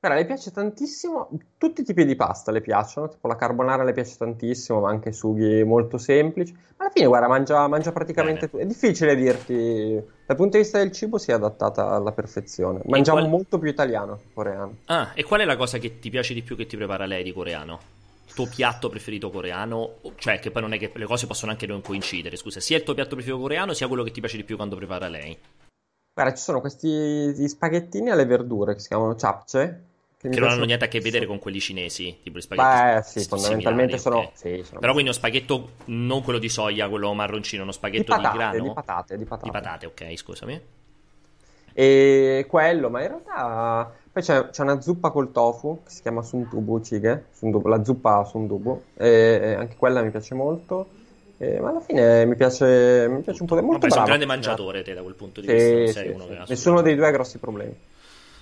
[0.05, 3.91] Guarda, le piace tantissimo, tutti i tipi di pasta le piacciono, tipo la carbonara le
[3.91, 6.53] piace tantissimo, ma anche sughi molto semplici.
[6.53, 8.61] Ma alla fine, guarda, mangia, mangia praticamente tutto.
[8.61, 12.81] È difficile dirti, dal punto di vista del cibo si è adattata alla perfezione.
[12.85, 13.31] Mangiamo qual...
[13.31, 14.75] molto più italiano che coreano.
[14.85, 17.23] Ah, e qual è la cosa che ti piace di più che ti prepara lei
[17.23, 17.79] di coreano?
[18.27, 19.93] Il tuo piatto preferito coreano?
[20.17, 22.83] Cioè, che poi non è che le cose possono anche non coincidere, scusa, sia il
[22.83, 25.35] tuo piatto preferito coreano, sia quello che ti piace di più quando prepara lei.
[26.13, 30.85] Guarda, ci sono questi spaghettini alle verdure che si chiamano chapche che non hanno niente
[30.85, 32.95] a che vedere con quelli cinesi, tipo gli spaghetti.
[32.95, 34.31] Beh, sì, fondamentalmente sono, okay.
[34.33, 38.21] sì, sono, Però quindi uno spaghetto, non quello di soia, quello marroncino, uno spaghetto di,
[38.21, 38.63] patate, di grano?
[38.63, 39.45] Di patate, di patate.
[39.45, 40.61] Di patate, ok, scusami.
[41.73, 46.21] E quello, ma in realtà poi c'è, c'è, una zuppa col tofu che si chiama
[46.21, 50.87] sundubu chige, sundubu, la zuppa sundubu, e anche quella mi piace molto.
[51.37, 54.25] Eh, ma alla fine mi piace, mi piace un po' molto Vabbè, sei un grande
[54.25, 56.43] mangiatore te da quel punto di sì, vista, sì, sì.
[56.47, 57.77] Nessuno dei due ha grossi problemi.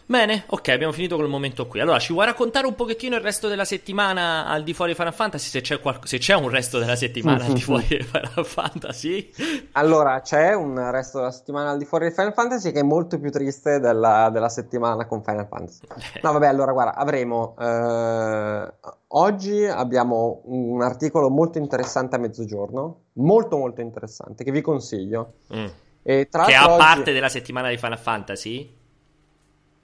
[0.05, 1.79] Bene, ok, abbiamo finito quel momento qui.
[1.79, 5.13] Allora, ci vuoi raccontare un pochettino il resto della settimana al di fuori di Final
[5.13, 5.49] Fantasy?
[5.49, 9.31] Se c'è, qual- se c'è un resto della settimana al di fuori di Final Fantasy?
[9.73, 13.19] Allora, c'è un resto della settimana al di fuori di Final Fantasy che è molto
[13.19, 15.81] più triste della, della settimana con Final Fantasy.
[16.21, 17.55] No, vabbè, allora, guarda, avremo...
[17.57, 18.73] Eh,
[19.15, 25.35] oggi abbiamo un articolo molto interessante a mezzogiorno, molto molto interessante, che vi consiglio.
[25.55, 25.65] Mm.
[26.03, 27.13] E tra che a parte oggi...
[27.13, 28.81] della settimana di Final Fantasy?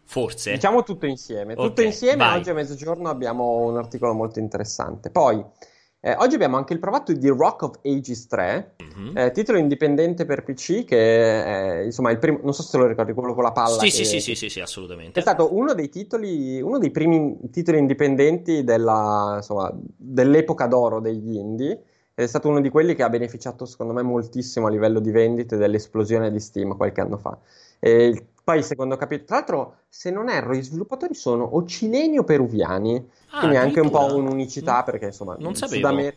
[0.09, 0.53] Forse.
[0.53, 1.53] Diciamo tutto insieme.
[1.53, 2.39] Okay, tutto insieme, vai.
[2.39, 5.11] oggi a mezzogiorno abbiamo un articolo molto interessante.
[5.11, 5.45] Poi,
[5.99, 9.17] eh, oggi abbiamo anche il provato di Rock of Ages 3, mm-hmm.
[9.17, 13.13] eh, titolo indipendente per PC che è, insomma, il primo, non so se lo ricordi,
[13.13, 13.77] quello con la palla.
[13.77, 15.19] Sì, che, sì, sì, sì, sì, assolutamente.
[15.19, 21.35] È stato uno dei titoli, uno dei primi titoli indipendenti della, insomma, dell'epoca d'oro degli
[21.35, 21.83] indie.
[22.15, 25.11] Ed è stato uno di quelli che ha beneficiato, secondo me, moltissimo a livello di
[25.11, 27.37] vendite dell'esplosione di Steam qualche anno fa.
[27.77, 32.17] E il poi, secondo capitolo, tra l'altro, se non erro, i sviluppatori sono o cileni
[32.17, 34.85] o peruviani, ah, quindi anche un po' un'unicità, mm.
[34.85, 35.53] perché insomma, non.
[35.53, 36.15] Sud, Amer-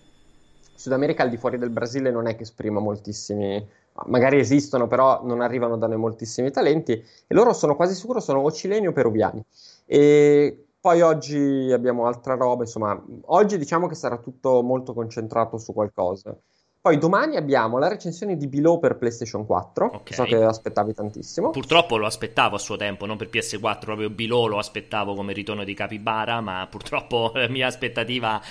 [0.74, 3.62] Sud America al di fuori del Brasile non è che esprima moltissimi,
[4.06, 8.40] magari esistono, però non arrivano da noi moltissimi talenti, e loro sono quasi sicuro sono
[8.40, 9.44] o cileni o peruviani.
[9.84, 15.74] E poi oggi abbiamo altra roba, insomma, oggi diciamo che sarà tutto molto concentrato su
[15.74, 16.34] qualcosa.
[16.82, 19.86] Poi domani abbiamo la recensione di Below per PlayStation 4.
[19.86, 20.16] Okay.
[20.16, 21.50] So che aspettavi tantissimo.
[21.50, 25.62] Purtroppo lo aspettavo a suo tempo, non per PS4, proprio Below lo aspettavo come ritorno
[25.62, 28.42] di Capybara, ma purtroppo la mia aspettativa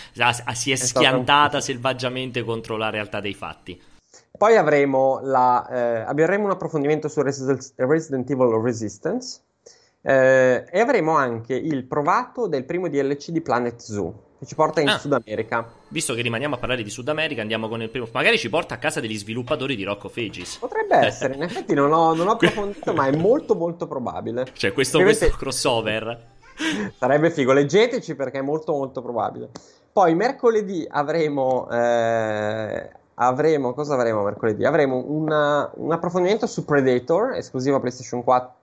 [0.53, 3.77] si è, è schiantata selvaggiamente contro la realtà dei fatti.
[4.37, 9.41] Poi avremo, la, eh, avremo un approfondimento su Resident, Resident Evil Resistance.
[10.01, 14.81] Eh, e avremo anche il provato del primo DLC di Planet Zoo che ci porta
[14.81, 15.71] in ah, Sud America.
[15.89, 18.07] Visto che rimaniamo a parlare di Sud America, andiamo con il primo.
[18.11, 20.57] Magari ci porta a casa degli sviluppatori di Rock of Ages.
[20.57, 24.47] Potrebbe essere, in effetti non ho, non ho approfondito, ma è molto molto probabile.
[24.53, 26.29] Cioè, questo, questo crossover.
[26.97, 29.49] Sarebbe figo, leggeteci perché è molto molto probabile.
[29.91, 31.69] Poi mercoledì avremo.
[31.69, 34.65] Eh, avremo cosa avremo mercoledì?
[34.65, 38.60] Avremo una, un approfondimento su Predator, esclusiva PlayStation 4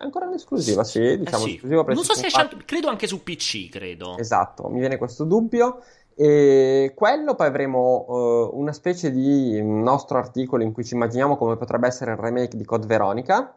[0.00, 1.54] ancora un'esclusiva, sì, diciamo eh sì.
[1.54, 4.16] esclusiva Non so se esce, credo anche su PC, credo.
[4.18, 5.82] Esatto, mi viene questo dubbio.
[6.14, 11.56] E quello poi avremo uh, una specie di nostro articolo in cui ci immaginiamo come
[11.56, 13.54] potrebbe essere il remake di Code Veronica.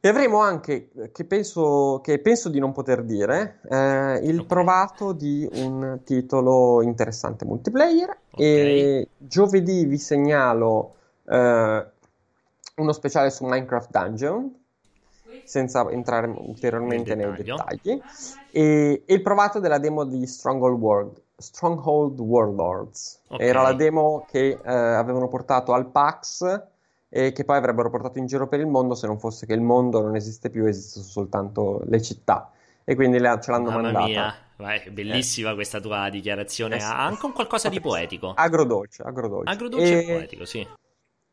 [0.00, 4.46] E avremo anche, che penso, che penso di non poter dire, eh, il okay.
[4.46, 8.16] provato di un titolo interessante multiplayer.
[8.30, 8.44] Okay.
[8.44, 10.94] E giovedì vi segnalo
[11.28, 11.86] eh,
[12.76, 14.54] uno speciale su Minecraft Dungeon,
[15.46, 18.00] senza entrare ulteriormente nei dettagli.
[18.50, 23.20] E, e, il provato della demo di Stronghold, World, Stronghold Warlords.
[23.28, 23.46] Okay.
[23.46, 26.62] Era la demo che eh, avevano portato al PAX
[27.08, 29.60] e che poi avrebbero portato in giro per il mondo se non fosse che il
[29.60, 32.50] mondo non esiste più, esistono soltanto le città.
[32.84, 34.06] E quindi le, ce l'hanno Mamma mandata.
[34.06, 34.34] Mia.
[34.56, 35.54] Vai, bellissima eh.
[35.54, 36.76] questa tua dichiarazione.
[36.76, 38.32] Eh, ha anche un qualcosa di poetico.
[38.34, 39.52] Agrodolce, agrodolce.
[39.52, 40.66] Agrodolce e poetico, sì.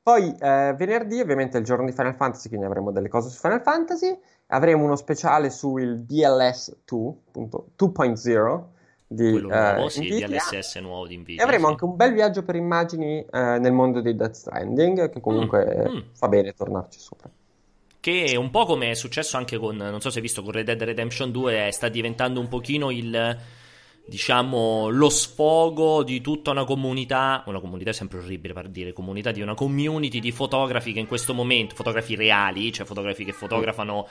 [0.04, 3.40] Poi eh, venerdì, ovviamente, è il giorno di Final Fantasy, quindi avremo delle cose su
[3.40, 4.20] Final Fantasy.
[4.48, 8.64] Avremo uno speciale sul DLS 2.0
[9.08, 11.42] di Quello nuovo, eh, sì, DLSS nuovo di Nvidia.
[11.42, 11.72] E avremo sì.
[11.72, 15.96] anche un bel viaggio per immagini eh, nel mondo di Death Stranding, che comunque mm,
[15.96, 16.00] mm.
[16.12, 17.30] fa bene tornarci sopra.
[18.02, 20.52] Che è un po' come è successo anche con, non so se hai visto, con
[20.52, 23.38] Red Dead Redemption 2, sta diventando un pochino il
[24.06, 29.32] diciamo, lo sfogo di tutta una comunità, una comunità è sempre orribile per dire, comunità
[29.32, 34.08] di una community di fotografi che in questo momento, fotografi reali, cioè fotografi che fotografano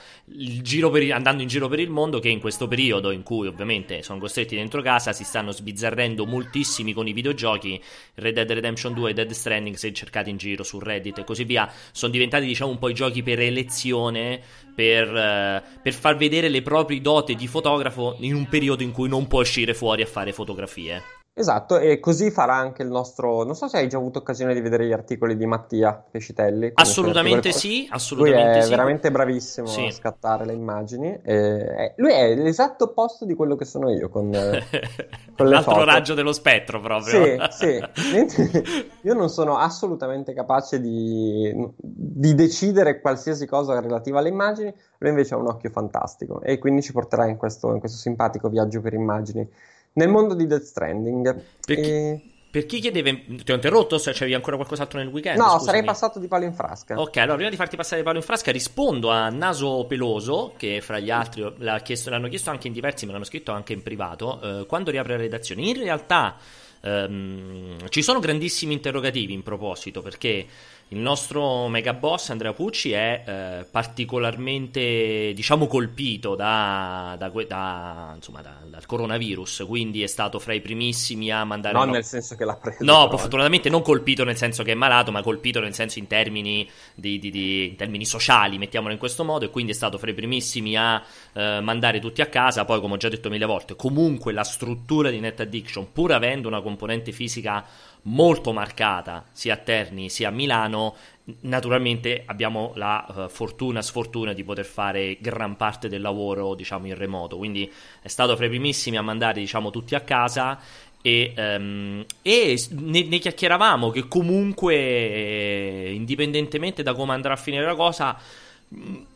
[0.91, 4.19] per, andando in giro per il mondo, che in questo periodo in cui ovviamente sono
[4.19, 7.81] costretti dentro casa si stanno sbizzarrendo moltissimi con i videogiochi,
[8.15, 11.43] Red Dead Redemption 2 e Dead Stranding, se cercate in giro su Reddit e così
[11.43, 14.41] via, sono diventati diciamo un po' i giochi per elezione
[14.73, 19.09] per, uh, per, far vedere le proprie doti di fotografo in un periodo in cui
[19.09, 21.22] non può uscire fuori a fare fotografie.
[21.35, 23.43] Esatto, e così farà anche il nostro.
[23.43, 26.71] Non so se hai già avuto occasione di vedere gli articoli di Mattia Pescitelli.
[26.75, 28.69] Assolutamente sì, assolutamente lui è sì.
[28.69, 29.85] veramente bravissimo sì.
[29.87, 31.19] a scattare le immagini.
[31.23, 31.95] E...
[31.97, 34.29] lui è l'esatto opposto di quello che sono io con,
[35.35, 35.85] con L'altro foto.
[35.85, 37.49] raggio dello spettro, proprio.
[37.49, 37.83] Sì,
[38.29, 38.87] sì.
[39.01, 44.71] io non sono assolutamente capace di, di decidere qualsiasi cosa relativa alle immagini.
[44.99, 48.49] Lui invece ha un occhio fantastico e quindi ci porterà in questo, in questo simpatico
[48.49, 49.49] viaggio per immagini
[49.93, 51.43] nel mondo di Death Stranding.
[51.65, 52.21] Perché, e...
[52.53, 53.97] Per chi chiedeva, ti ho interrotto?
[53.97, 55.39] Se c'avevi ancora qualcos'altro nel weekend?
[55.39, 55.63] No, Scusami.
[55.65, 56.99] sarei passato di palo in frasca.
[56.99, 60.79] Ok, allora prima di farti passare di palo in frasca, rispondo a Naso Peloso, che
[60.79, 63.81] fra gli altri l'ha chiesto, l'hanno chiesto anche in diversi, me l'hanno scritto anche in
[63.81, 64.39] privato.
[64.39, 65.63] Eh, quando riapre la redazione?
[65.63, 66.35] In realtà
[66.81, 70.45] ehm, ci sono grandissimi interrogativi in proposito, perché
[70.93, 78.41] il nostro mega boss Andrea Pucci è eh, particolarmente, diciamo, colpito da, da, da, insomma,
[78.41, 81.73] dal coronavirus, quindi è stato fra i primissimi a mandare...
[81.73, 82.83] Non no, nel senso che l'ha preso.
[82.83, 83.17] No, però.
[83.17, 87.17] fortunatamente non colpito nel senso che è malato, ma colpito nel senso in termini, di,
[87.17, 90.13] di, di, in termini sociali, mettiamolo in questo modo, e quindi è stato fra i
[90.13, 91.03] primissimi a
[91.33, 92.65] eh, mandare tutti a casa.
[92.65, 96.47] Poi, come ho già detto mille volte, comunque la struttura di Net Addiction, pur avendo
[96.47, 97.65] una componente fisica
[98.03, 100.95] molto marcata sia a Terni sia a Milano,
[101.41, 106.95] naturalmente abbiamo la uh, fortuna sfortuna di poter fare gran parte del lavoro diciamo in
[106.95, 107.37] remoto.
[107.37, 110.59] Quindi è stato fra i primissimi a mandare diciamo tutti a casa
[111.01, 117.65] e, um, e ne, ne, chiacchieravamo che comunque eh, indipendentemente da come andrà a finire
[117.65, 118.17] la cosa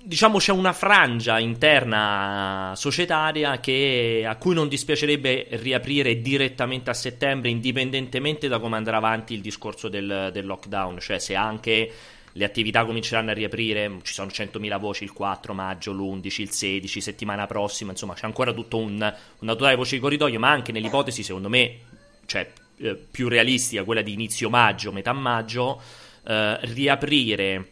[0.08, 7.50] diciamo c'è una frangia interna societaria che, a cui non dispiacerebbe riaprire direttamente a settembre
[7.50, 11.00] indipendentemente da come andrà avanti il discorso del, del lockdown.
[11.00, 11.92] Cioè se anche
[12.32, 17.02] le attività cominceranno a riaprire, ci sono 100.000 voci il 4 maggio, l'11, il 16,
[17.02, 18.94] settimana prossima, insomma c'è ancora tutto un,
[19.40, 21.80] una totale voce di corridoio, ma anche nell'ipotesi secondo me,
[22.28, 25.82] cioè eh, più realistica, quella di inizio maggio, metà maggio,
[26.28, 27.72] eh, riaprire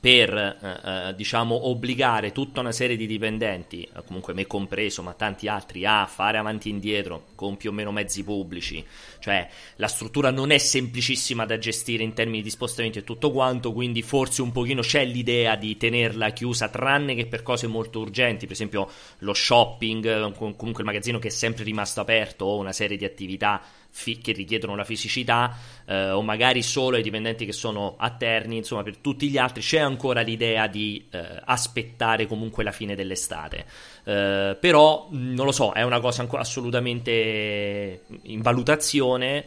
[0.00, 5.12] per eh, eh, diciamo obbligare tutta una serie di dipendenti, eh, comunque me compreso, ma
[5.12, 8.84] tanti altri, a fare avanti e indietro con più o meno mezzi pubblici.
[9.18, 13.72] Cioè la struttura non è semplicissima da gestire in termini di spostamenti e tutto quanto,
[13.72, 18.46] quindi forse un pochino c'è l'idea di tenerla chiusa, tranne che per cose molto urgenti,
[18.46, 22.96] per esempio lo shopping, comunque il magazzino che è sempre rimasto aperto o una serie
[22.96, 23.62] di attività
[23.94, 28.56] fi- che richiedono la fisicità eh, o magari solo ai dipendenti che sono a Terni,
[28.56, 33.64] insomma per tutti gli altri c'è ancora l'idea di eh, aspettare comunque la fine dell'estate.
[34.02, 39.44] Eh, però non lo so, è una cosa ancora assolutamente in valutazione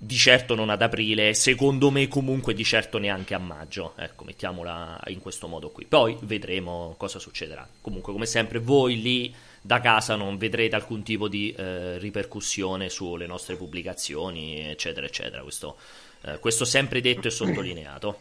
[0.00, 5.00] di certo non ad aprile, secondo me comunque di certo neanche a maggio, ecco, mettiamola
[5.06, 5.86] in questo modo qui.
[5.86, 7.66] Poi vedremo cosa succederà.
[7.80, 9.34] Comunque, come sempre, voi lì
[9.68, 15.42] da casa non vedrete alcun tipo di eh, ripercussione sulle nostre pubblicazioni, eccetera, eccetera.
[15.42, 15.76] Questo,
[16.22, 18.16] eh, questo sempre detto e sottolineato.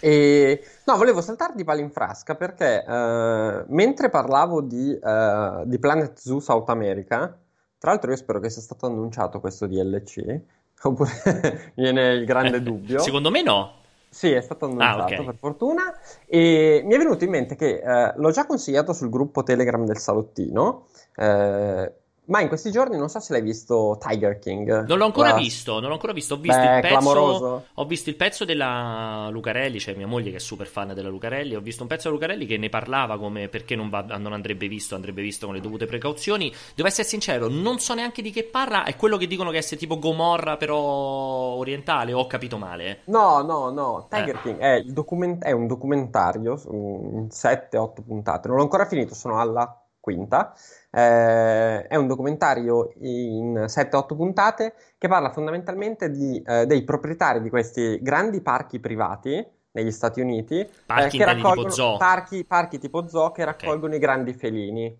[0.00, 5.78] E, no, volevo saltare di palo in frasca perché eh, mentre parlavo di, eh, di,
[5.78, 7.38] Planet Zoo South America,
[7.76, 10.40] tra l'altro io spero che sia stato annunciato questo DLC,
[10.84, 13.00] oppure viene il grande dubbio.
[13.00, 13.79] Secondo me no.
[14.12, 15.24] Sì, è stato annunciato ah, okay.
[15.24, 15.94] per fortuna.
[16.26, 19.98] E mi è venuto in mente che eh, l'ho già consigliato sul gruppo Telegram del
[19.98, 20.86] Salottino.
[21.14, 21.92] Eh,
[22.30, 24.86] ma in questi giorni non so se l'hai visto Tiger King.
[24.86, 25.34] Non l'ho ancora la...
[25.34, 26.34] visto, non l'ho ancora visto.
[26.34, 30.36] Ho visto, Beh, il pezzo, ho visto il pezzo della Lucarelli, cioè mia moglie che
[30.36, 31.56] è super fan della Lucarelli.
[31.56, 34.68] Ho visto un pezzo della Lucarelli che ne parlava come perché non, va, non andrebbe
[34.68, 36.52] visto, andrebbe visto con le dovute precauzioni.
[36.74, 38.84] Devo essere sincero, non so neanche di che parla.
[38.84, 42.12] È quello che dicono che è tipo Gomorra, però orientale.
[42.12, 43.00] Ho capito male?
[43.06, 44.06] No, no, no.
[44.08, 44.40] Tiger eh.
[44.40, 48.46] King è, document- è, un documentario in 7-8 puntate.
[48.46, 50.54] Non l'ho ancora finito, sono alla quinta.
[50.92, 57.48] Eh, è un documentario in 7-8 puntate che parla fondamentalmente di, eh, dei proprietari di
[57.48, 60.68] questi grandi parchi privati negli Stati Uniti.
[60.86, 61.96] Parchi, eh, che raccolgono, tipo zoo.
[61.96, 63.96] Parchi, parchi, tipo zoo che raccolgono okay.
[63.96, 64.98] i grandi felini.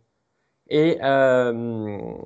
[0.64, 2.22] E, ehm,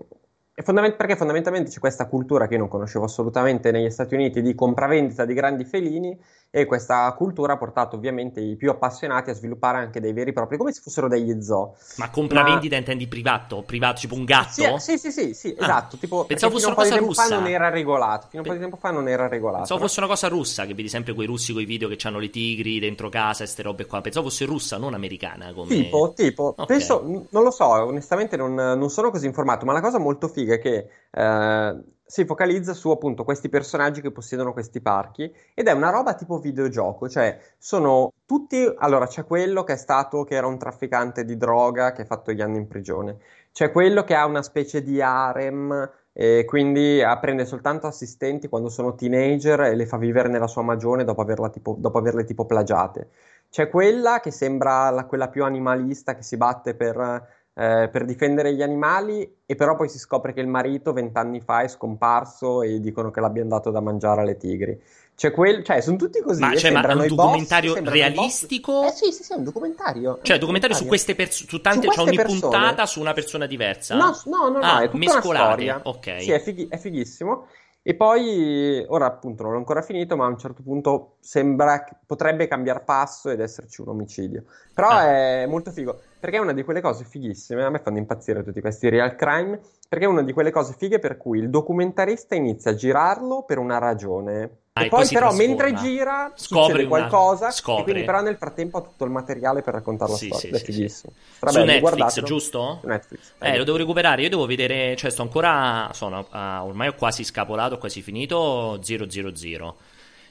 [0.62, 4.54] Fondament- perché fondamentalmente c'è questa cultura che io non conoscevo assolutamente negli Stati Uniti di
[4.54, 6.16] compravendita di grandi felini
[6.56, 10.32] e questa cultura ha portato ovviamente i più appassionati a sviluppare anche dei veri e
[10.32, 11.74] propri, come se fossero degli zoo.
[11.96, 12.78] Ma compravendita Ma...
[12.78, 13.64] intendi privato?
[13.66, 14.78] Privato, tipo un gatto?
[14.78, 15.64] Sì, sì, sì, sì ah.
[15.64, 15.96] esatto.
[15.96, 17.24] Tipo, Pensavo fosse una cosa russa.
[17.24, 18.28] Fa non era regolato.
[18.30, 19.62] Fino a un po' di tempo fa non era regolato.
[19.62, 22.20] Pensavo fosse una cosa russa, che vedi sempre quei russi con i video che hanno
[22.20, 24.00] le tigri dentro casa e ste robe qua.
[24.00, 25.52] Pensavo fosse russa, non americana.
[25.52, 25.74] Come...
[25.74, 26.54] Tipo, tipo.
[26.56, 26.66] Okay.
[26.66, 30.54] Penso, non lo so, onestamente non, non, sono così informato, ma la cosa molto figa
[30.54, 30.88] è che...
[31.10, 36.14] Eh, si focalizza su appunto questi personaggi che possiedono questi parchi ed è una roba
[36.14, 41.24] tipo videogioco, cioè sono tutti, allora c'è quello che è stato, che era un trafficante
[41.24, 43.18] di droga che ha fatto gli anni in prigione,
[43.52, 48.94] c'è quello che ha una specie di harem e quindi prende soltanto assistenti quando sono
[48.94, 53.08] teenager e le fa vivere nella sua magione dopo, tipo, dopo averle tipo plagiate.
[53.50, 58.52] C'è quella che sembra la, quella più animalista che si batte per eh, per difendere
[58.52, 62.80] gli animali e però poi si scopre che il marito vent'anni fa è scomparso e
[62.80, 64.80] dicono che l'abbiano dato da mangiare alle tigri.
[65.16, 66.40] Cioè, quel, cioè sono tutti così.
[66.40, 68.84] Ma, cioè, ma è un documentario boss, realistico?
[68.84, 70.18] Eh sì, sì, sì, è un documentario.
[70.22, 72.40] Cioè, un documentario su queste persone, su tante, su cioè ogni persone.
[72.40, 73.94] puntata su una persona diversa?
[73.94, 75.28] No, no, no, ah, no è tutta mescolate.
[75.28, 75.80] una storia.
[75.84, 76.20] Ok.
[76.20, 77.46] Sì, è, fighi- è fighissimo.
[77.86, 81.94] E poi, ora appunto non l'ho ancora finito, ma a un certo punto sembra che
[82.06, 84.44] potrebbe cambiare passo ed esserci un omicidio.
[84.72, 85.04] Però ah.
[85.04, 88.62] è molto figo, perché è una di quelle cose fighissime, a me fanno impazzire tutti
[88.62, 92.70] questi real crime, perché è una di quelle cose fighe per cui il documentarista inizia
[92.70, 97.52] a girarlo per una ragione Ah, e, poi, però, mentre gira, scopre qualcosa.
[97.52, 97.82] Scopre.
[97.82, 100.58] E quindi, però, nel frattempo ha tutto il materiale per raccontare la sì, storia.
[100.58, 101.12] Sì, fighissimo.
[101.14, 102.78] Sì, Su Netflix, giusto?
[102.80, 103.32] Su Netflix.
[103.38, 104.22] Eh, lo devo recuperare.
[104.22, 104.96] Io devo vedere.
[104.96, 105.90] Cioè, sto ancora.
[105.92, 108.80] Sono, uh, ormai ho quasi scapolato, quasi finito.
[108.82, 109.76] 000.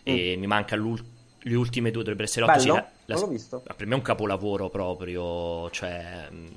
[0.04, 0.40] E mm.
[0.42, 1.13] mi manca l'ultimo
[1.46, 2.54] le ultime due dovrebbero essere 8.
[2.54, 3.64] Bello, sì, la, la, l'ho visto.
[3.76, 6.48] Per me è un capolavoro proprio, cioè mm,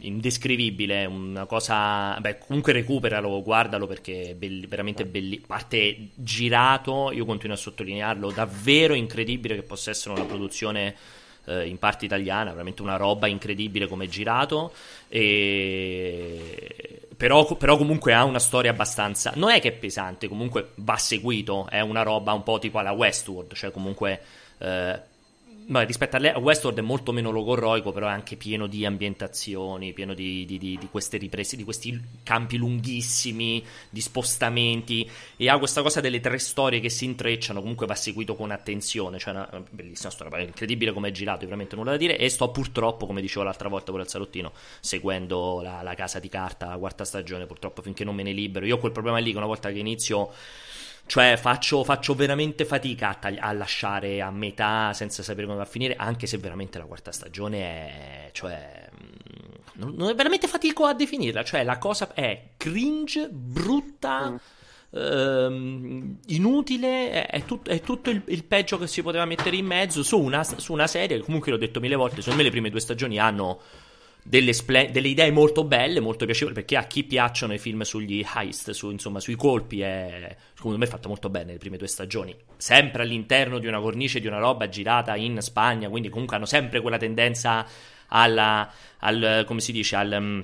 [0.00, 2.18] indescrivibile, una cosa...
[2.20, 5.46] Beh, comunque recuperalo, guardalo perché è belli, veramente bellissimo.
[5.48, 10.94] Parte girato, io continuo a sottolinearlo, davvero incredibile che possa essere una produzione
[11.44, 14.72] eh, in parte italiana, veramente una roba incredibile come girato.
[15.08, 17.03] E...
[17.24, 19.32] Però, però, comunque ha una storia abbastanza.
[19.36, 21.66] Non è che è pesante, comunque va seguito.
[21.70, 24.20] È una roba un po' tipo alla Westworld, cioè comunque.
[24.58, 25.00] Eh,
[25.66, 30.12] ma rispetto a Westworld è molto meno logorroico, però è anche pieno di ambientazioni, pieno
[30.12, 35.82] di, di, di, di, queste riprese, di questi campi lunghissimi, di spostamenti, e ha questa
[35.82, 40.10] cosa delle tre storie che si intrecciano, comunque va seguito con attenzione, cioè una bellissima
[40.10, 43.68] storia, incredibile come è girato, veramente nulla da dire, e sto purtroppo, come dicevo l'altra
[43.68, 48.04] volta con il salottino, seguendo la, la casa di carta, la quarta stagione, purtroppo finché
[48.04, 48.66] non me ne libero.
[48.66, 50.30] Io ho quel problema lì che una volta che inizio
[51.06, 55.64] Cioè, faccio, faccio veramente fatica a, tagli- a, lasciare a metà senza sapere come va
[55.64, 58.30] a finire, anche se veramente la quarta stagione è.
[58.32, 58.88] cioè.
[59.74, 61.44] Non, non è veramente fatico a definirla.
[61.44, 64.30] Cioè, la cosa è cringe, brutta.
[64.30, 64.36] Mm.
[64.96, 69.66] Ehm, inutile, è, è, tut- è tutto il, il, peggio che si poteva mettere in
[69.66, 72.50] mezzo su una, su una serie che comunque l'ho detto mille volte, secondo me le
[72.50, 73.60] prime due stagioni hanno
[74.26, 78.24] delle, splen- delle, idee molto belle, molto piacevoli, perché a chi piacciono i film sugli
[78.34, 82.34] heist, su, insomma, sui colpi, è, secondo me fatto molto bene le prime due stagioni.
[82.56, 86.80] Sempre all'interno di una cornice di una roba girata in Spagna, quindi comunque hanno sempre
[86.80, 87.66] quella tendenza
[88.08, 90.40] alla, al, come si dice, al mm,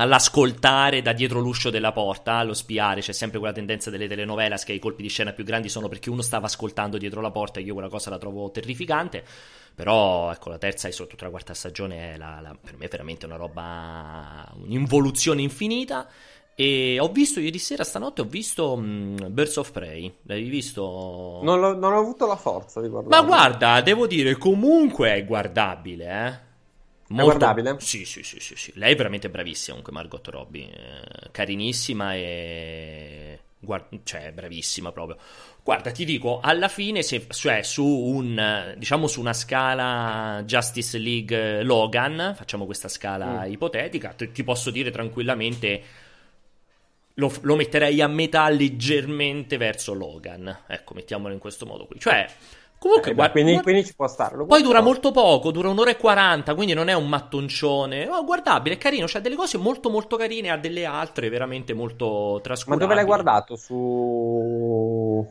[0.00, 4.72] all'ascoltare da dietro l'uscio della porta, allo spiare, c'è sempre quella tendenza delle telenovelas che
[4.72, 7.62] i colpi di scena più grandi sono perché uno stava ascoltando dietro la porta e
[7.62, 9.22] io quella cosa la trovo terrificante.
[9.74, 12.88] Però ecco, la terza e soprattutto la quarta stagione è la, la, per me è
[12.88, 16.08] veramente una roba, un'involuzione infinita.
[16.54, 20.14] E ho visto ieri sera, stanotte, ho visto um, Birds of Prey.
[20.22, 21.40] L'hai visto?
[21.42, 23.22] Non, non, ho avuto la forza di guardare.
[23.22, 26.48] Ma guarda, devo dire, comunque è guardabile, eh.
[27.10, 27.24] Molto...
[27.24, 27.76] Guardabile?
[27.80, 30.70] Sì, sì, sì, sì, sì, Lei è veramente bravissima, comunque Margot Robbie.
[30.70, 33.40] Eh, carinissima e...
[33.58, 34.00] Guard...
[34.04, 35.18] cioè, bravissima proprio.
[35.62, 41.62] Guarda, ti dico, alla fine, se, cioè su un diciamo su una scala Justice League
[41.64, 43.52] Logan, facciamo questa scala mm.
[43.52, 45.82] ipotetica, ti, ti, posso dire tranquillamente
[47.14, 50.64] lo, lo, metterei a metà leggermente verso Logan.
[50.68, 51.98] Ecco, mettiamolo in questo modo qui.
[51.98, 52.26] Cioè,
[52.80, 54.44] comunque, eh, guarda, quindi, guarda, quindi, ci può stare.
[54.44, 58.08] Poi dura molto poco, dura un'ora e quaranta, quindi non è un mattoncione.
[58.08, 62.40] Oh, guardabile, è carino, c'ha delle cose molto molto carine, ha delle altre veramente molto
[62.42, 62.86] trascurabili.
[62.86, 63.56] Ma dove l'hai guardato?
[63.56, 65.24] Su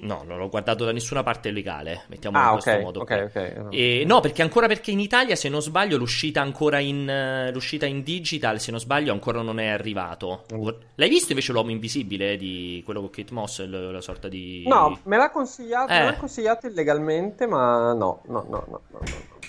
[0.00, 3.00] No, non l'ho guardato da nessuna parte legale, mettiamo ah, in questo okay, modo.
[3.00, 3.54] Okay, okay.
[3.70, 8.02] E, no, perché ancora perché in Italia, se non sbaglio, l'uscita ancora in, l'uscita in
[8.02, 10.44] digital, se non sbaglio, ancora non è arrivato.
[10.54, 10.68] Mm.
[10.94, 14.64] L'hai visto invece l'uomo invisibile di quello con Kate Moss, la, la sorta di...
[14.66, 15.98] No, me l'ha consigliato, eh.
[15.98, 19.00] me l'ha consigliato illegalmente, ma no, no, no, no, no,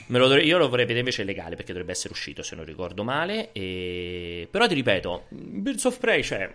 [0.07, 0.17] no.
[0.17, 3.51] Lo, io lo vorrei vedere invece legale perché dovrebbe essere uscito se non ricordo male.
[3.51, 4.47] E...
[4.49, 6.51] Però ti ripeto, Birds of Prey, cioè,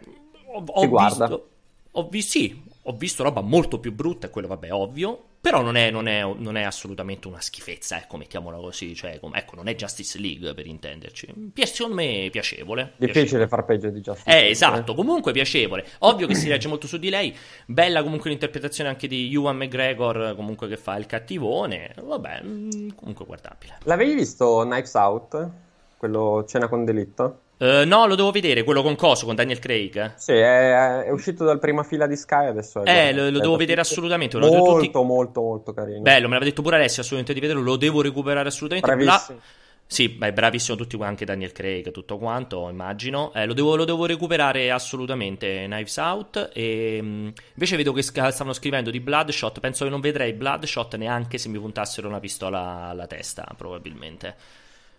[0.52, 1.48] ho, ho visto,
[1.92, 5.76] ho visto, sì, ho visto roba molto più brutta, e quello vabbè ovvio, però non
[5.76, 9.74] è, non, è, non è, assolutamente una schifezza, ecco, mettiamola così, cioè, ecco, non è
[9.74, 11.52] Justice League per intenderci.
[11.64, 12.92] Secondo me piacevole.
[12.96, 13.48] Difficile piacevole.
[13.48, 14.48] far peggio di Justice eh, League.
[14.48, 15.86] Eh, esatto, comunque piacevole.
[16.00, 17.34] Ovvio che si legge molto su di lei,
[17.66, 23.24] bella comunque l'interpretazione anche di Ewan McGregor, comunque che fa il cattivone, vabbè, mm, comunque
[23.24, 23.78] guardabile.
[23.84, 25.50] L'avevi visto Knives Out?
[25.96, 27.40] Quello Cena con delitto?
[27.56, 30.14] Uh, no, lo devo vedere, quello con Coso, con Daniel Craig.
[30.16, 32.84] Sì, è, è uscito dal prima fila di Sky adesso.
[32.84, 34.36] È eh, lo, lo devo vedere assolutamente.
[34.38, 35.04] Lo molto, tutti...
[35.04, 36.00] molto, molto carino.
[36.00, 38.92] Bello, me l'aveva detto pure Alessio, assolutamente di vederlo, lo devo recuperare assolutamente.
[38.92, 39.38] Bravissimo.
[39.38, 39.62] Bla...
[39.86, 43.32] Sì, beh, bravissimo tutti anche Daniel Craig, tutto quanto, immagino.
[43.34, 46.50] Eh, lo, devo, lo, devo, recuperare assolutamente Knives Out.
[46.52, 49.60] E, mm, invece vedo che stavano scrivendo di Bloodshot.
[49.60, 54.34] Penso che non vedrei Bloodshot neanche se mi puntassero una pistola alla testa, probabilmente.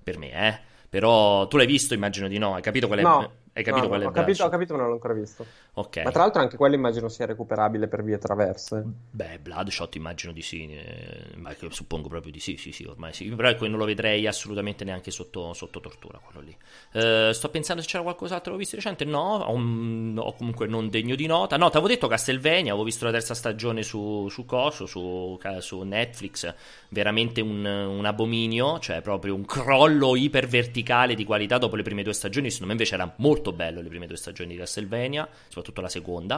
[0.02, 0.74] Per me, eh.
[0.96, 2.56] Però tu l'hai visto, immagino di no.
[2.56, 3.02] Hai capito qual è?
[3.02, 3.34] No.
[3.58, 5.46] Hai capito no, qual è ho capito, ho capito, ma non l'ho ancora visto.
[5.76, 6.02] Ok.
[6.04, 8.84] Ma tra l'altro anche quello immagino sia recuperabile per vie traverse.
[9.12, 13.30] Beh, Bloodshot immagino di sì, eh, ma suppongo proprio di sì, sì, sì, ormai sì.
[13.30, 16.58] Però ecco, non lo vedrei assolutamente neanche sotto, sotto tortura quello lì.
[16.92, 19.06] Eh, sto pensando se c'era qualcos'altro che ho visto recente.
[19.06, 21.56] No, ho, ho, comunque non degno di nota.
[21.56, 25.82] No, ti avevo detto Castlevania, avevo visto la terza stagione su, su Coso, su, su
[25.84, 26.54] Netflix.
[26.90, 32.12] Veramente un, un abominio, cioè proprio un crollo iperverticale di qualità dopo le prime due
[32.12, 32.50] stagioni.
[32.50, 35.90] Secondo me invece era molto molto bello le prime due stagioni di Castlevania, soprattutto la
[35.90, 36.36] seconda.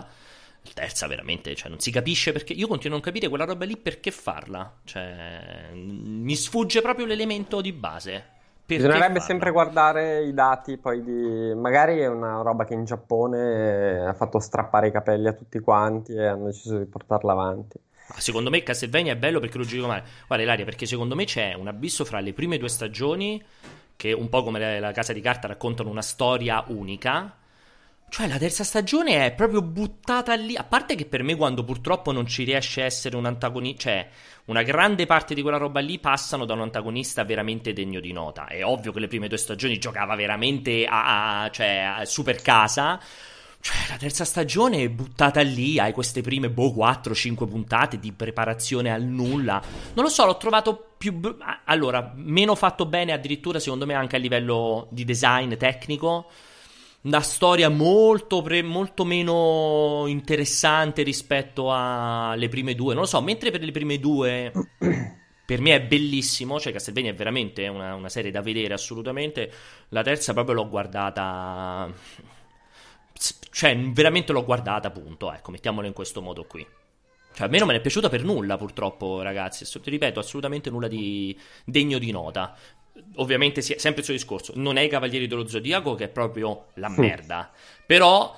[0.63, 3.63] La terza veramente, cioè non si capisce perché io continuo a non capire quella roba
[3.63, 4.79] lì perché farla.
[4.83, 8.35] Cioè, mi sfugge proprio l'elemento di base.
[8.65, 9.19] Perché Bisognerebbe farla?
[9.21, 11.53] sempre guardare i dati poi di...
[11.55, 16.13] Magari è una roba che in Giappone ha fatto strappare i capelli a tutti quanti
[16.13, 17.79] e hanno deciso di portarla avanti.
[18.09, 20.03] Ma secondo me Castlevania è bello perché lo giro male.
[20.27, 23.41] Guarda Ilaria, perché secondo me c'è un abisso fra le prime due stagioni
[23.97, 27.35] che un po' come la Casa di Carta raccontano una storia unica.
[28.09, 30.55] Cioè, la terza stagione è proprio buttata lì.
[30.55, 34.07] A parte che per me, quando purtroppo non ci riesce a essere un antagonista, cioè,
[34.45, 38.47] una grande parte di quella roba lì passano da un antagonista veramente degno di nota.
[38.47, 42.97] È ovvio che le prime due stagioni giocava veramente a, a cioè, a super casa.
[43.67, 48.93] Cioè, la terza stagione è buttata lì, hai queste prime, boh, 4-5 puntate di preparazione
[48.93, 49.61] al nulla.
[49.93, 51.19] Non lo so, l'ho trovato più...
[51.65, 56.29] Allora, meno fatto bene addirittura, secondo me, anche a livello di design tecnico.
[57.01, 62.93] Una storia molto, pre- molto meno interessante rispetto alle prime due.
[62.93, 64.49] Non lo so, mentre per le prime due...
[65.45, 69.51] per me è bellissimo, cioè Castlevania è veramente una, una serie da vedere assolutamente.
[69.89, 71.93] La terza proprio l'ho guardata
[73.51, 76.65] cioè, veramente l'ho guardata, appunto, ecco, mettiamolo in questo modo qui.
[77.33, 79.65] Cioè, a me non me ne è piaciuta per nulla, purtroppo, ragazzi.
[79.65, 82.55] Ti ripeto, assolutamente nulla di degno di nota.
[83.15, 84.53] Ovviamente, sempre il suo discorso.
[84.55, 87.51] Non è i Cavalieri dello Zodiaco, che è proprio la merda.
[87.85, 88.35] Però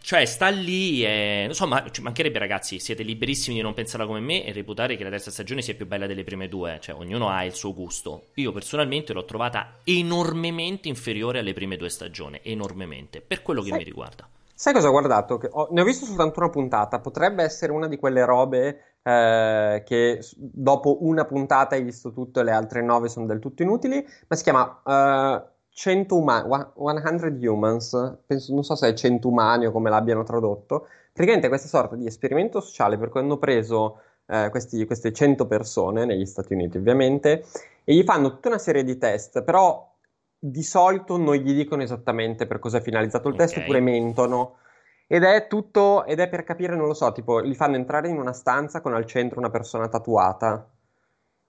[0.00, 1.44] cioè, sta lì e.
[1.48, 2.78] Insomma, ci mancherebbe, ragazzi.
[2.78, 5.86] Siete liberissimi di non pensarla come me e reputare che la terza stagione sia più
[5.86, 6.78] bella delle prime due.
[6.80, 8.26] Cioè, ognuno ha il suo gusto.
[8.34, 12.40] Io personalmente l'ho trovata enormemente inferiore alle prime due stagioni.
[12.42, 13.20] Enormemente.
[13.20, 14.28] Per quello che sai, mi riguarda.
[14.54, 15.40] Sai cosa ho guardato?
[15.50, 17.00] Ho, ne ho visto soltanto una puntata.
[17.00, 22.44] Potrebbe essere una di quelle robe eh, che dopo una puntata hai visto tutto e
[22.44, 24.04] le altre nove sono del tutto inutili.
[24.26, 24.80] Ma si chiama.
[24.84, 26.48] Uh, 100 umani,
[27.00, 31.68] 100 humans, penso, non so se è 100 umani o come l'abbiano tradotto, praticamente questa
[31.68, 36.52] sorta di esperimento sociale per cui hanno preso eh, questi, queste 100 persone negli Stati
[36.52, 37.44] Uniti ovviamente
[37.84, 39.88] e gli fanno tutta una serie di test, però
[40.36, 43.46] di solito non gli dicono esattamente per cosa è finalizzato il okay.
[43.46, 44.56] test oppure mentono.
[45.06, 48.18] Ed è tutto, ed è per capire, non lo so, tipo, li fanno entrare in
[48.18, 50.68] una stanza con al centro una persona tatuata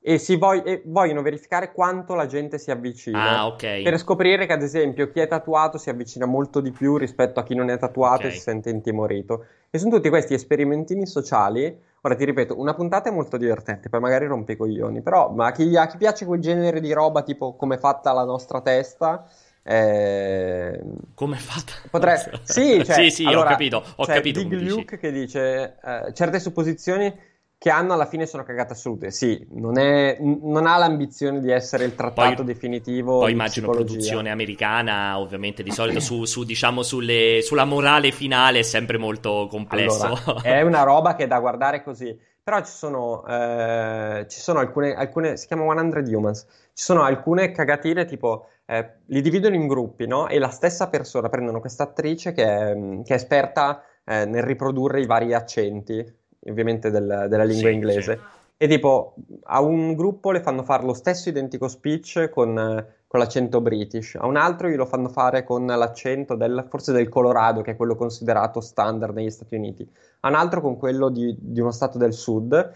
[0.02, 3.40] e, si vog- e vogliono verificare quanto la gente si avvicina.
[3.40, 3.84] Ah, ok.
[3.84, 7.44] Per scoprire che, ad esempio, chi è tatuato si avvicina molto di più rispetto a
[7.44, 8.30] chi non è tatuato okay.
[8.30, 9.46] e si sente intimorito.
[9.70, 11.88] E sono tutti questi esperimentini sociali.
[12.02, 15.48] Ora ti ripeto, una puntata è molto divertente, poi magari rompe i coglioni, però ma
[15.48, 18.62] a chi, a chi piace quel genere di roba, tipo come è fatta la nostra
[18.62, 19.28] testa,
[19.62, 20.82] eh...
[21.14, 21.74] Come è fatta?
[21.92, 22.18] Potrei...
[22.44, 23.84] Sì, cioè, sì, sì, allora, ho capito.
[23.98, 27.14] Ho cioè, capito Luke che dice eh, certe supposizioni
[27.60, 29.12] che hanno alla fine sono cagate assolute.
[29.12, 33.20] Sì, non, è, non, ha l'ambizione di essere il trattato poi, definitivo.
[33.20, 33.94] Poi immagino psicologia.
[33.94, 39.48] produzione americana, ovviamente di solito su, su diciamo sulle, sulla morale finale è sempre molto
[39.50, 40.06] complesso.
[40.06, 42.18] Allora, è una roba che è da guardare così.
[42.42, 47.52] Però ci sono, eh, ci sono alcune, alcune, si chiama 100 Humans, ci sono alcune
[47.52, 50.30] cagatine tipo, eh, li dividono in gruppi, no?
[50.30, 55.02] E la stessa persona, prendono questa attrice che è, che è esperta eh, nel riprodurre
[55.02, 58.16] i vari accenti ovviamente del, della lingua sì, inglese.
[58.16, 58.38] Sì.
[58.62, 63.62] E tipo, a un gruppo le fanno fare lo stesso identico speech con, con, l'accento
[63.62, 67.76] british, a un altro glielo fanno fare con l'accento del, forse del Colorado, che è
[67.78, 71.98] quello considerato standard negli Stati Uniti, a un altro con quello di, di uno stato
[71.98, 72.74] del sud,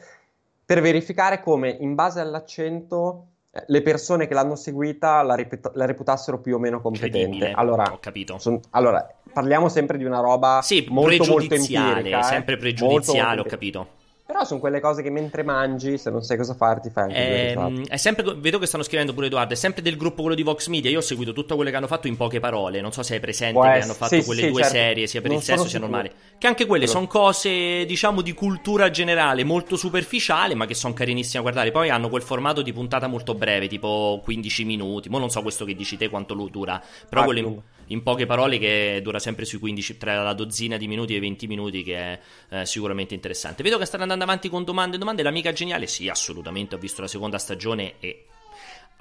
[0.66, 3.28] per verificare come in base all'accento
[3.68, 7.52] le persone che l'hanno seguita la, ripet- la reputassero più o meno competente.
[7.52, 8.40] Allora, ho capito.
[8.40, 12.20] Son, allora, parliamo sempre di una roba sì, molto, molto empirica.
[12.20, 12.24] Eh?
[12.24, 13.88] sempre pregiudiziale, molto, ho capito.
[14.26, 17.88] Però sono quelle cose che mentre mangi, se non sai cosa farti, fai anche ehm,
[17.88, 19.54] è sempre, Vedo che stanno scrivendo pure Edoardo.
[19.54, 20.90] È sempre del gruppo quello di Vox Media.
[20.90, 22.80] Io ho seguito tutto quello che hanno fatto in poche parole.
[22.80, 24.78] Non so se hai presente Può che hanno fatto sì, quelle sì, due certo.
[24.78, 26.14] serie, sia per non il sesso sia normale.
[26.38, 31.40] Che anche quelle sono cose, diciamo, di cultura generale, molto superficiale, ma che sono carinissime
[31.40, 31.72] a guardare.
[31.72, 35.10] Poi hanno quel formato di puntata molto breve, tipo 15 minuti.
[35.10, 36.82] Ma non so questo che dici te quanto lo dura.
[37.10, 37.62] Però ah, quello in
[38.02, 41.48] poche parole che dura sempre sui 15, tra la dozzina di minuti e i 20
[41.48, 42.20] minuti che è
[42.50, 43.62] eh, sicuramente interessante.
[43.62, 47.02] Vedo che stanno andando avanti con domande e domande, l'amica geniale sì, assolutamente, ho visto
[47.02, 48.26] la seconda stagione e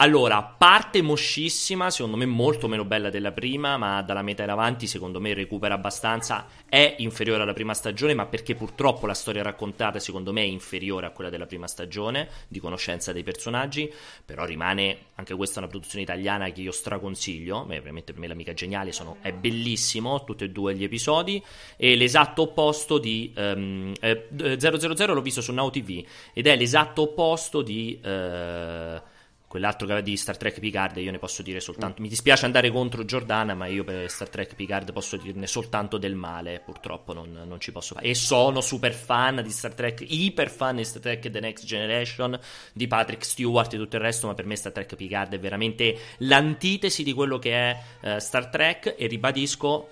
[0.02, 4.88] allora, parte moscissima, secondo me molto meno bella della prima, ma dalla metà in avanti
[4.88, 6.44] secondo me recupera abbastanza.
[6.68, 11.06] È inferiore alla prima stagione, ma perché purtroppo la storia raccontata secondo me è inferiore
[11.06, 13.92] a quella della prima stagione, di conoscenza dei personaggi,
[14.24, 18.54] però rimane anche questa una produzione italiana che io straconsiglio, Beh, veramente per me l'amica
[18.54, 21.40] geniale, sono, è bellissimo, tutti e due gli episodi,
[21.76, 24.26] e l'esatto opposto di um, eh,
[24.58, 28.00] 000 l'ho visto su Now TV, ed è l'esatto opposto di...
[28.02, 29.10] Eh,
[29.52, 32.02] quell'altro che di Star Trek Picard io ne posso dire soltanto mm.
[32.04, 36.14] mi dispiace andare contro Giordana ma io per Star Trek Picard posso dirne soltanto del
[36.14, 40.48] male purtroppo non, non ci posso fare e sono super fan di Star Trek iper
[40.48, 42.40] fan di Star Trek The Next Generation
[42.72, 45.98] di Patrick Stewart e tutto il resto ma per me Star Trek Picard è veramente
[46.20, 49.90] l'antitesi di quello che è uh, Star Trek e ribadisco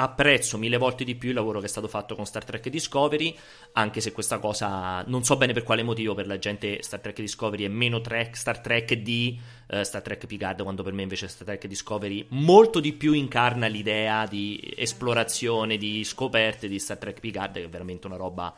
[0.00, 3.36] apprezzo mille volte di più il lavoro che è stato fatto con Star Trek Discovery,
[3.72, 7.20] anche se questa cosa non so bene per quale motivo per la gente Star Trek
[7.20, 9.38] Discovery è meno trek, Star Trek di
[9.70, 13.66] uh, Star Trek Picard, quando per me invece Star Trek Discovery molto di più incarna
[13.66, 18.54] l'idea di esplorazione, di scoperte di Star Trek Picard, che è veramente una roba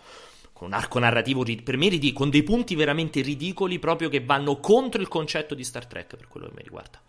[0.53, 4.61] con un arco narrativo per me ridicolo, con dei punti veramente ridicoli proprio che vanno
[4.61, 7.01] contro il concetto di Star Trek per quello che mi riguarda.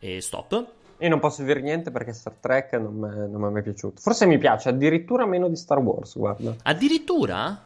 [0.00, 0.85] E stop.
[0.98, 4.00] Io non posso dire niente perché Star Trek non mi è mai piaciuto.
[4.00, 6.54] Forse mi piace addirittura meno di Star Wars, guarda.
[6.62, 7.64] Addirittura?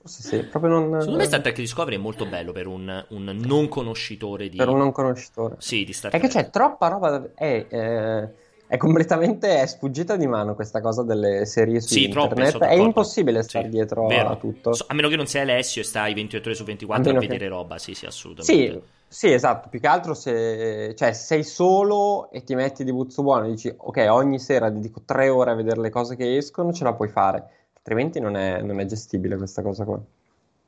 [0.00, 1.00] Forse sì, proprio non...
[1.00, 4.56] Secondo me Star Trek Discovery è molto bello per un, un non conoscitore di...
[4.56, 5.56] Per un non conoscitore.
[5.58, 6.22] Sì, di Star Trek.
[6.22, 7.10] È che c'è troppa roba...
[7.10, 7.28] Da...
[7.34, 8.28] È, eh,
[8.66, 12.50] è completamente è sfuggita di mano questa cosa delle serie su sì, internet.
[12.50, 14.30] Troppe, è impossibile stare sì, dietro vero.
[14.30, 14.74] a tutto.
[14.88, 17.38] A meno che non sei Alessio e stai 28 ore su 24 a, a vedere
[17.38, 17.48] che...
[17.48, 18.72] roba, sì, sì, assolutamente.
[18.72, 23.22] Sì, sì, esatto, più che altro se cioè, sei solo e ti metti di buzzo
[23.22, 26.72] buono e dici ok, ogni sera dedico tre ore a vedere le cose che escono,
[26.72, 30.00] ce la puoi fare, altrimenti non è, non è gestibile questa cosa qua.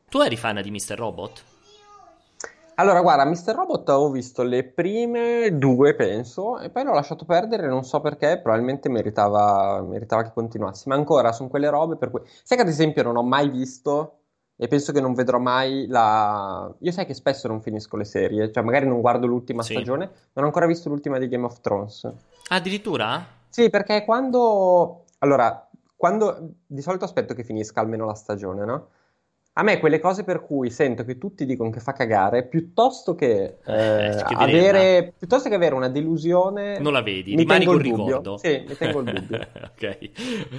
[0.08, 0.96] Tu eri fan di Mr.
[0.96, 1.44] Robot?
[2.78, 3.54] Allora, guarda, Mr.
[3.54, 8.38] Robot ho visto le prime due, penso, e poi l'ho lasciato perdere, non so perché,
[8.38, 12.20] probabilmente meritava, meritava che continuassi, ma ancora sono quelle robe per cui...
[12.42, 14.18] Sai che ad esempio non ho mai visto
[14.56, 16.72] e penso che non vedrò mai la...
[16.78, 19.74] Io sai che spesso non finisco le serie, cioè magari non guardo l'ultima sì.
[19.74, 22.10] stagione, non ho ancora visto l'ultima di Game of Thrones.
[22.48, 23.24] Addirittura?
[23.48, 25.04] Sì, perché quando...
[25.18, 26.54] Allora, quando...
[26.66, 28.88] Di solito aspetto che finisca almeno la stagione, no?
[29.58, 33.56] A me quelle cose per cui sento che tutti dicono che fa cagare, piuttosto che,
[33.64, 36.78] eh, eh, avere, piuttosto che avere una delusione...
[36.78, 38.36] Non la vedi, mi rimani col ricordo.
[38.36, 39.48] Sì, mi tengo il dubbio.
[39.72, 40.10] ok,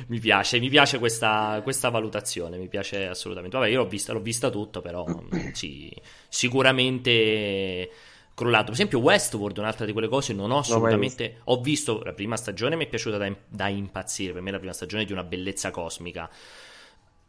[0.07, 3.55] mi piace, mi piace questa, questa, valutazione, mi piace assolutamente.
[3.55, 5.05] Vabbè, io l'ho vista, l'ho vista tutta, però
[5.53, 5.95] sì,
[6.27, 7.91] sicuramente
[8.33, 8.65] crollato.
[8.65, 11.41] Per esempio, Westworld, un'altra di quelle cose, non ho assolutamente.
[11.43, 14.33] Ho visto la prima stagione, mi è piaciuta da, da impazzire.
[14.33, 16.27] Per me, la prima stagione è di una bellezza cosmica.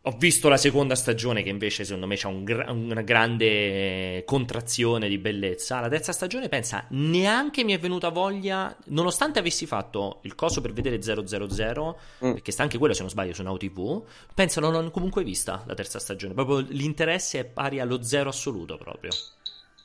[0.09, 5.07] Ho visto la seconda stagione che invece secondo me c'ha un gra- una grande contrazione
[5.07, 5.81] di bellezza.
[5.81, 10.73] La terza stagione, pensa, neanche mi è venuta voglia, nonostante avessi fatto il coso per
[10.73, 12.33] vedere 000, mm.
[12.33, 14.03] perché sta anche quello se non sbaglio su Now TV,
[14.33, 16.33] pensa non l'ho comunque vista la terza stagione.
[16.33, 19.11] Proprio l'interesse è pari allo zero assoluto proprio.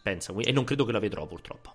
[0.01, 1.73] Pensa, e non credo che la vedrò purtroppo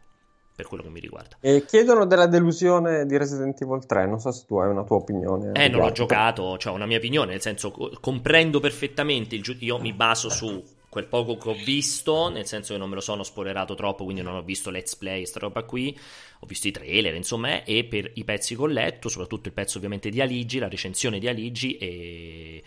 [0.58, 1.36] per quello che mi riguarda.
[1.40, 4.96] E chiedono della delusione di Resident Evil 3, non so se tu hai una tua
[4.96, 5.52] opinione.
[5.52, 9.78] Eh, non l'ho giocato, cioè una mia opinione, nel senso comprendo perfettamente, il giu- io
[9.78, 13.22] mi baso su quel poco che ho visto, nel senso che non me lo sono
[13.22, 15.96] spoilerato troppo, quindi non ho visto let's play, sta roba qui,
[16.40, 19.76] ho visto i trailer, insomma, e per i pezzi che ho letto, soprattutto il pezzo
[19.76, 22.62] ovviamente di Aligi, la recensione di Aligi e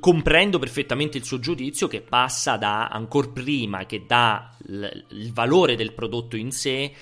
[0.00, 5.76] comprendo perfettamente il suo giudizio che passa da ancora prima che da l- il valore
[5.76, 6.92] del prodotto in sé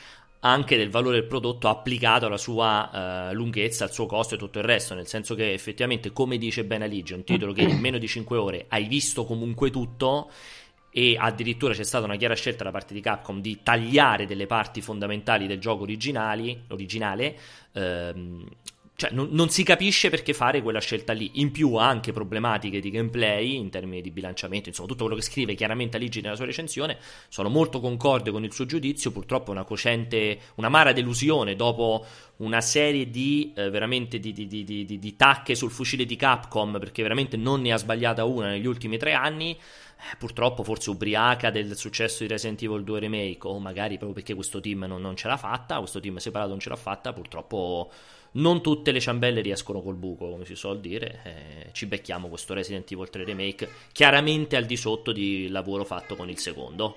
[0.40, 4.59] anche del valore del prodotto applicato alla sua uh, lunghezza, al suo costo e tutto
[4.59, 7.78] il resto, nel senso che effettivamente, come dice Ben Aligi, è un titolo che in
[7.80, 10.30] meno di 5 ore hai visto comunque tutto
[10.90, 14.82] e addirittura c'è stata una chiara scelta da parte di Capcom di tagliare delle parti
[14.82, 17.38] fondamentali del gioco originale,
[17.72, 18.47] ehm,
[18.97, 21.32] cioè, non, non, si capisce perché fare quella scelta lì.
[21.34, 25.24] In più ha anche problematiche di gameplay in termini di bilanciamento, insomma, tutto quello che
[25.24, 26.99] scrive chiaramente Aligi nella sua recensione.
[27.28, 29.11] Sono molto concorde con il suo giudizio.
[29.11, 33.70] Purtroppo è una cocente, una mara delusione dopo una serie di eh,
[34.09, 38.51] di, di, di, tacche sul fucile di Capcom, perché veramente non ne ha sbagliata una
[38.51, 39.59] negli ultimi tre anni.
[40.12, 44.34] Eh, purtroppo, forse ubriaca del successo di Resident Evil 2 Remake, o magari proprio perché
[44.34, 47.90] questo team non, non ce l'ha fatta, questo team separato non ce l'ha fatta, purtroppo
[48.35, 51.20] non tutte le ciambelle riescono col buco, come si suol dire.
[51.24, 56.16] Eh, ci becchiamo questo Resident Evil 3 Remake, chiaramente al di sotto di lavoro fatto
[56.16, 56.97] con il secondo.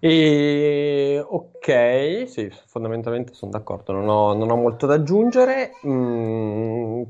[0.00, 5.72] E, ok, sì, fondamentalmente sono d'accordo, non ho, non ho molto da aggiungere.
[5.86, 7.02] Mm,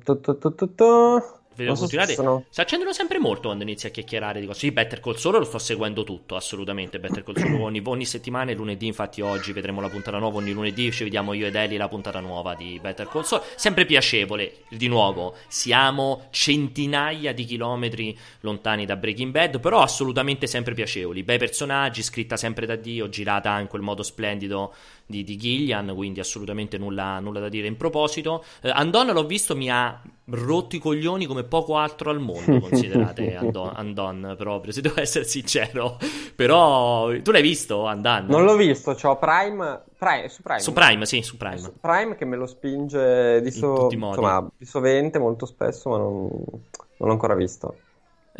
[1.58, 2.14] Vedo continuare.
[2.14, 2.44] Sono...
[2.48, 4.60] Si accendono sempre molto quando inizi a chiacchierare di cose.
[4.60, 7.00] Sì, Better Call Saul lo sto seguendo tutto, assolutamente.
[7.00, 10.52] Better Call Saul ogni, ogni settimana e lunedì, infatti oggi vedremo la puntata nuova, ogni
[10.52, 13.42] lunedì ci vediamo io ed Eli la puntata nuova di Better Call Saul.
[13.56, 20.74] Sempre piacevole, di nuovo, siamo centinaia di chilometri lontani da Breaking Bad, però assolutamente sempre
[20.74, 21.24] piacevoli.
[21.24, 24.72] Bei personaggi, scritta sempre da Dio, girata in quel modo splendido
[25.08, 28.44] di, di Gillian, quindi assolutamente nulla, nulla, da dire in proposito.
[28.60, 33.34] Eh, Andon l'ho visto, mi ha rotto i coglioni come poco altro al mondo, considerate
[33.34, 35.96] Andon, Andon proprio, se devo essere sincero.
[36.36, 38.26] Però tu l'hai visto Andon?
[38.26, 40.60] Non l'ho visto, ho Prime, Prime, su Prime.
[40.60, 41.58] Su Prime, sì, su Prime.
[41.58, 46.28] Su Prime che me lo spinge di, so, insomma, di sovente, molto spesso, ma non,
[46.28, 47.76] non l'ho ancora visto.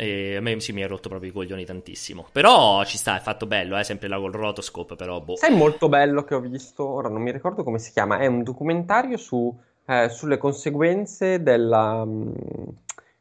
[0.01, 2.25] E a me sì, mi ha rotto proprio i coglioni tantissimo.
[2.31, 5.35] Però ci sta, è fatto bello, è eh, sempre là col rotoscope, però boh.
[5.35, 8.41] Sai molto bello che ho visto, ora non mi ricordo come si chiama, è un
[8.43, 9.53] documentario su,
[9.85, 12.05] eh, sulle conseguenze della...
[12.05, 12.31] Mm,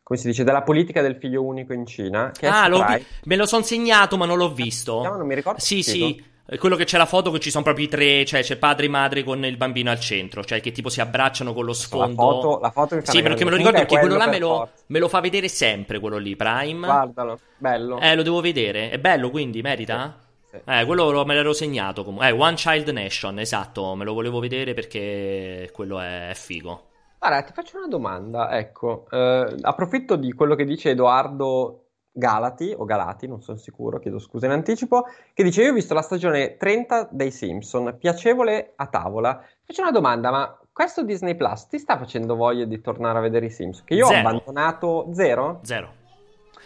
[0.04, 2.30] come si dice, della politica del figlio unico in Cina.
[2.42, 5.02] ah, vi- me lo sono segnato, ma non l'ho visto.
[5.02, 5.58] Non mi ricordo.
[5.58, 6.24] Sì, sì.
[6.56, 8.88] Quello che c'è la foto che ci sono proprio i tre, cioè c'è padre e
[8.88, 12.06] madre con il bambino al centro, cioè che tipo si abbracciano con lo sfondo.
[12.06, 14.70] La foto, la foto fa Sì, perché me lo ricordo perché quello là me lo,
[14.86, 16.86] me lo, fa vedere sempre, quello lì, Prime.
[16.86, 18.00] Guardalo, bello.
[18.00, 18.88] Eh, lo devo vedere.
[18.88, 20.16] È bello, quindi merita?
[20.50, 20.70] Sì, sì.
[20.70, 22.28] Eh, quello lo, me l'ero segnato comunque.
[22.28, 26.86] Eh, One Child Nation, esatto, me lo volevo vedere perché quello è, è figo.
[27.18, 31.87] Guarda, ti faccio una domanda, ecco, eh, approfitto di quello che dice Edoardo
[32.18, 35.94] Galati, o Galati, non sono sicuro, chiedo scusa in anticipo, che dice io ho visto
[35.94, 39.40] la stagione 30 dei Simpson, piacevole a tavola.
[39.64, 43.46] Faccio una domanda, ma questo Disney Plus ti sta facendo voglia di tornare a vedere
[43.46, 43.84] i Sims?
[43.84, 44.16] Che io Zero.
[44.16, 45.60] ho abbandonato zero?
[45.62, 45.92] Zero.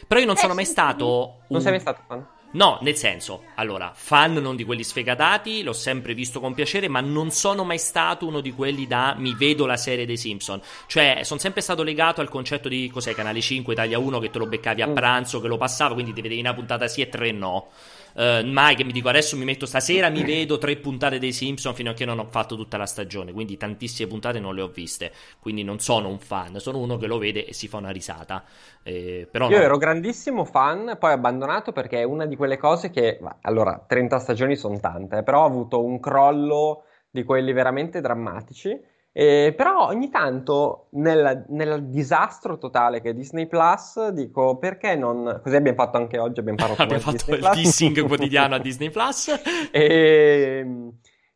[0.09, 1.05] Però io non Eh, sono mai stato.
[1.49, 2.27] Non un- sei mai stato fan?
[2.55, 7.01] No, nel senso, allora, fan non di quelli sfegatati, l'ho sempre visto con piacere, ma
[7.01, 10.61] non sono mai stato uno di quelli da mi vedo la serie dei Simpson.
[10.87, 14.39] Cioè, sono sempre stato legato al concetto di cos'è Canale 5, Italia 1 che te
[14.39, 14.95] lo beccavi a Mm.
[14.95, 17.69] pranzo, che lo passava, quindi ti vedevi una puntata sì e tre no.
[18.15, 21.75] Eh, mai che mi dico adesso mi metto stasera, mi vedo tre puntate dei Simpson
[21.75, 24.69] fino a che non ho fatto tutta la stagione, quindi tantissime puntate non le ho
[24.69, 27.91] viste, quindi non sono un fan, sono uno che lo vede e si fa una
[27.91, 28.45] risata.
[28.83, 29.63] Eh, però Io no.
[29.63, 34.57] ero grandissimo fan, poi abbandonato perché è una di quelle cose che, allora, 30 stagioni
[34.57, 38.81] sono tante, eh, però ho avuto un crollo di quelli veramente drammatici.
[39.15, 45.41] E, però ogni tanto nel, nel disastro totale che è Disney Plus dico perché non
[45.43, 47.57] così abbiamo fatto anche oggi abbiamo parlato Abbiamo fatto Disney il Plus.
[47.57, 49.41] dissing quotidiano a Disney Plus.
[49.71, 50.67] E,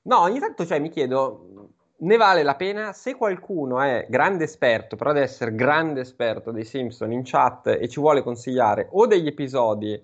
[0.03, 4.97] no, ogni tanto cioè, mi chiedo, ne vale la pena se qualcuno è grande esperto,
[4.97, 9.27] però deve essere grande esperto dei Simpson in chat e ci vuole consigliare o degli
[9.27, 10.03] episodi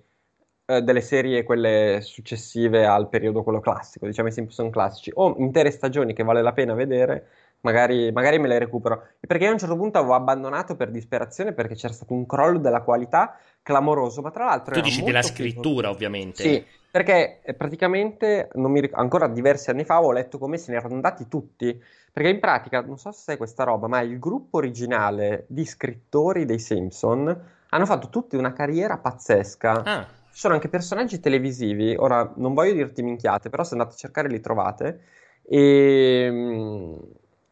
[0.64, 5.70] eh, delle serie, quelle successive al periodo quello classico, diciamo i Simpson classici, o intere
[5.70, 7.28] stagioni che vale la pena vedere.
[7.62, 11.52] Magari, magari me le recupero perché io a un certo punto avevo abbandonato per disperazione
[11.52, 14.20] perché c'era stato un crollo della qualità clamoroso.
[14.20, 16.42] Ma tra l'altro, Tu dici della scrittura, ovviamente.
[16.42, 20.72] Sì, perché eh, praticamente non mi ric- ancora diversi anni fa ho letto come se
[20.72, 21.80] ne erano andati tutti.
[22.12, 26.44] Perché in pratica, non so se sai questa roba, ma il gruppo originale di scrittori
[26.44, 29.80] dei Simpson hanno fatto tutti una carriera pazzesca.
[29.84, 33.96] Ah, Ci sono anche personaggi televisivi, ora non voglio dirti minchiate, però se andate a
[33.96, 35.00] cercare li trovate.
[35.44, 36.96] E, mm,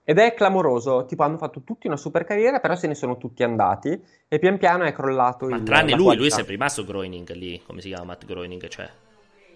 [0.04, 3.42] ed è clamoroso, tipo hanno fatto tutti una super carriera, però se ne sono tutti
[3.42, 6.30] andati e pian piano è crollato ma il, tranne lui, lui è qualità.
[6.30, 8.90] sempre rimasto Groening lì, come si chiama Matt Groening, cioè.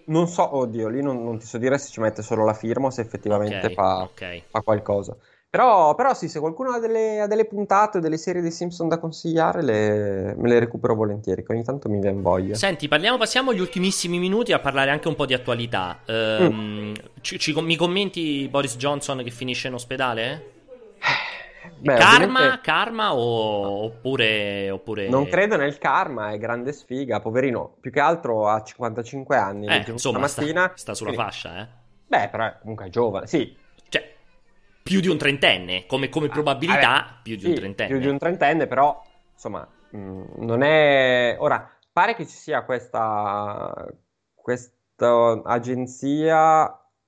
[0.06, 2.86] Non so, oddio, lì non, non ti so dire se ci mette solo la firma
[2.86, 4.44] o se effettivamente Ok, fa, ok.
[4.50, 5.16] fa qualcosa.
[5.54, 8.88] Però, però sì, se qualcuno ha delle, ha delle puntate o delle serie dei Simpson
[8.88, 12.56] da consigliare, le- me le recupero volentieri, che ogni tanto mi viene voglia.
[12.56, 16.00] Senti, parliamo, passiamo agli ultimissimi minuti a parlare anche un po' di attualità.
[16.06, 16.92] Ehm, Mm.
[17.20, 20.50] ci- ci- mi commenti Boris Johnson che finisce in ospedale?
[21.78, 25.08] Beh, karma, ovviamente karma o- oppure, oppure...
[25.08, 27.76] Non credo nel karma, è grande sfiga, poverino.
[27.80, 30.72] Più che altro ha 55 anni, Eh, insomma, sta, stamattina.
[30.74, 31.66] sta sulla Quindi- fascia, eh.
[32.08, 33.62] Beh, però comunque è giovane, sì.
[34.84, 37.90] Più di un trentenne, come, come Ah, probabilità, vabbè, più di sì, un trentenne.
[37.90, 41.36] Più di un trentenne, però, insomma, mh, non è...
[41.38, 43.88] Ora, pare che ci sia questa,
[44.34, 46.64] questa agenzia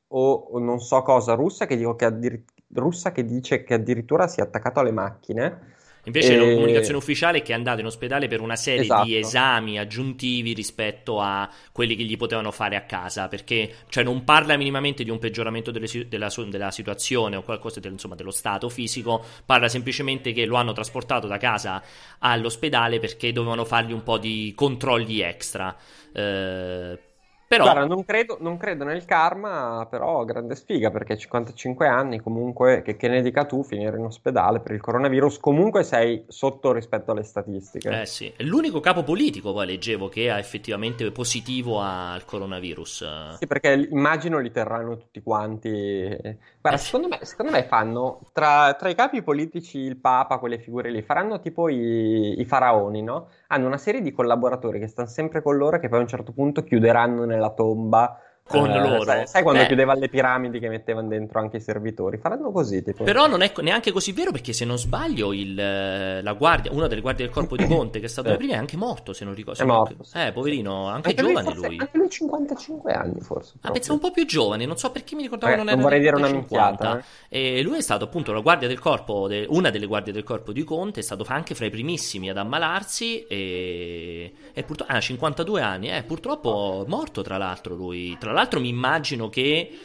[0.09, 4.27] o, o non so cosa russa che, dico che addir- russa che dice che addirittura
[4.27, 5.74] si è attaccato alle macchine.
[6.07, 9.04] Invece la E- comunicazione ufficiale è che è andato in ospedale per una serie Esatto.
[9.04, 14.22] di esami aggiuntivi rispetto a quelli che gli potevano fare a casa, perché cioè, non
[14.22, 18.68] parla minimamente di un peggioramento delle della, della situazione o qualcosa del- insomma, dello stato
[18.68, 21.82] fisico, parla semplicemente che lo hanno trasportato da casa
[22.20, 25.76] all'ospedale perché dovevano fargli un po' di controlli extra.
[26.12, 26.98] Eh,
[27.47, 32.82] però Guarda, non credo, non credo nel karma, però grande sfiga perché 55 anni comunque,
[32.82, 37.12] che, che ne dica tu, finire in ospedale per il coronavirus, comunque sei sotto rispetto
[37.12, 38.03] alle statistiche.
[38.03, 43.05] Eh sì, è l'unico capo politico poi leggevo che è effettivamente positivo al coronavirus.
[43.28, 45.68] Sì, perché immagino li terranno tutti quanti.
[45.68, 46.84] Guarda, Eh sì.
[46.86, 51.03] secondo me, secondo me fanno tra, tra i capi politici, il Papa, quelle figure lì,
[51.03, 53.28] faranno tipo i, i faraoni, no?
[53.49, 56.32] Hanno una serie di collaboratori che stanno sempre con loro che poi a un certo
[56.32, 58.18] punto chiuderanno nella tomba.
[58.49, 59.03] Con Eh, loro.
[59.03, 59.66] Sai, sai quando Beh.
[59.66, 62.16] chiudeva le piramidi che mettevano dentro anche i servitori?
[62.18, 63.03] Faranno così, tipo.
[63.03, 66.86] Però non è neanche così vero perché se non sbaglio il, eh, la guardia, una
[66.86, 69.24] delle guardie del corpo di Conte che è stato la prima è anche morto se
[69.24, 69.61] non ricordo.
[69.61, 70.18] È morto, sì.
[70.18, 71.76] Eh, poverino, anche, Anche lui, giovane forse- lui.
[71.80, 73.55] Anche lui 55 anni, forse.
[73.62, 75.82] Ah, pensavo un po' più giovane, non so perché mi ricordavo Eh, non non era
[75.82, 76.68] vorrei dire una 50.
[76.94, 80.22] minchiata, E lui è stato appunto la guardia del corpo, de- una delle guardie del
[80.22, 85.01] corpo di Conte, è stato anche fra i primissimi ad ammalarsi e, e purtroppo, ah,
[85.01, 88.16] 52 anni, eh, purtroppo morto tra l'altro lui.
[88.18, 89.78] Tra l'altro mi immagino che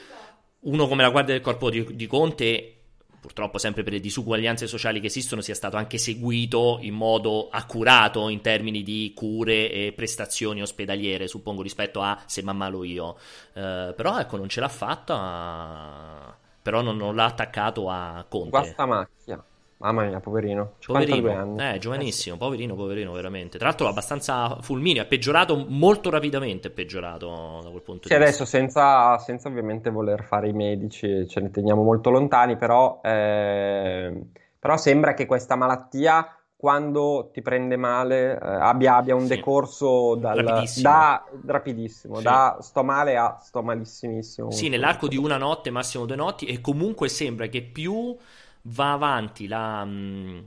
[0.60, 2.76] uno come la guardia del corpo di, di Conte,
[3.20, 8.30] purtroppo sempre per le disuguaglianze sociali che esistono, sia stato anche seguito in modo accurato
[8.30, 13.18] in termini di cure e prestazioni ospedaliere, suppongo, rispetto a se mi ammalo io.
[13.54, 18.49] Eh, però ecco, non ce l'ha fatta, però non, non l'ha attaccato a Conte.
[18.49, 19.43] Guasta macchia.
[19.82, 20.73] Mamma mia, poverino.
[20.77, 21.73] 52 Poverino, anni.
[21.75, 23.57] eh, giovanissimo, poverino, poverino, veramente.
[23.57, 26.67] Tra l'altro, abbastanza fulmineo, è peggiorato molto rapidamente.
[26.67, 28.45] È peggiorato da quel punto Sì, di adesso vista.
[28.45, 34.21] senza, senza ovviamente voler fare i medici, ce ne teniamo molto lontani, però, eh,
[34.59, 39.29] però sembra che questa malattia, quando ti prende male, eh, abbia, abbia un Sì.
[39.29, 40.89] decorso dal, Rapidissimo.
[40.89, 42.23] da rapidissimo, Sì.
[42.23, 44.51] da sto male a sto malissimissimo.
[44.51, 48.15] Sì, nell'arco di una notte, massimo due notti, e comunque sembra che più
[48.64, 49.84] va avanti la...
[49.86, 50.39] Mm,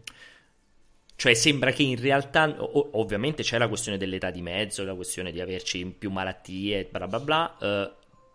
[1.17, 5.31] cioè sembra che in realtà, ov- ovviamente c'è la questione dell'età di mezzo, la questione
[5.31, 7.93] di averci più malattie, bla bla bla, eh,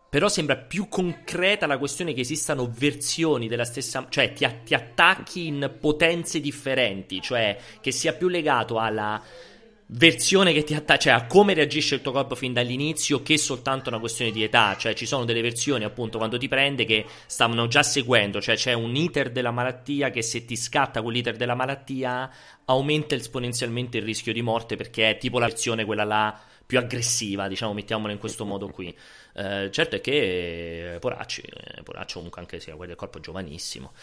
[0.10, 5.48] però sembra più concreta la questione che esistano versioni della stessa, cioè ti, ti attacchi
[5.48, 9.22] in potenze differenti, cioè che sia più legato alla
[9.92, 13.90] versione che ti attacca, cioè a come reagisce il tuo corpo fin dall'inizio che soltanto
[13.90, 17.68] una questione di età, cioè ci sono delle versioni appunto quando ti prende che stavano
[17.68, 22.30] già seguendo, cioè c'è un iter della malattia che se ti scatta quell'iter della malattia
[22.66, 27.48] aumenta esponenzialmente il rischio di morte perché è tipo la versione quella là più aggressiva,
[27.48, 28.96] diciamo, mettiamola in questo modo qui.
[29.34, 33.94] Eh, certo è che eh, Poracci, eh, Poracci comunque anche se ha del corpo giovanissimo.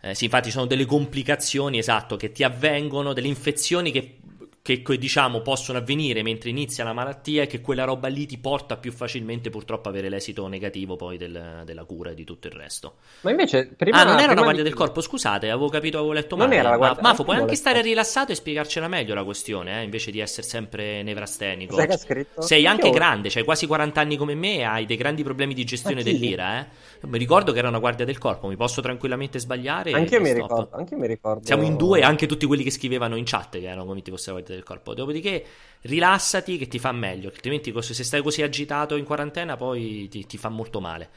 [0.00, 4.20] Eh, sì, infatti sono delle complicazioni, esatto, che ti avvengono, delle infezioni che
[4.66, 8.76] che diciamo possono avvenire mentre inizia la malattia e che quella roba lì ti porta
[8.76, 12.52] più facilmente purtroppo a avere l'esito negativo poi del, della cura e di tutto il
[12.52, 12.96] resto.
[13.20, 16.36] Ma invece prima Ah, non era una guardia del corpo, scusate, avevo capito, avevo letto
[16.36, 16.48] male.
[16.48, 17.02] Non era la guardia.
[17.02, 20.46] Ma, Mafo, puoi anche stare rilassato e spiegarcela meglio la questione, eh, invece di essere
[20.46, 21.76] sempre nevrastenico.
[21.76, 22.42] Sai che ha scritto?
[22.42, 25.64] Sei anche grande, cioè quasi 40 anni come me e hai dei grandi problemi di
[25.64, 26.66] gestione dell'ira, eh.
[27.06, 29.92] Mi ricordo che era una guardia del corpo, mi posso tranquillamente sbagliare.
[29.92, 31.46] Anche io mi ricordo, anche mi ricordo.
[31.46, 34.32] Siamo in due, anche tutti quelli che scrivevano in chat che erano convinti fosse la
[34.32, 34.55] guardia del corpo.
[34.64, 35.44] Dopodiché
[35.82, 40.38] rilassati che ti fa meglio, altrimenti se stai così agitato in quarantena poi ti, ti
[40.38, 41.10] fa molto male.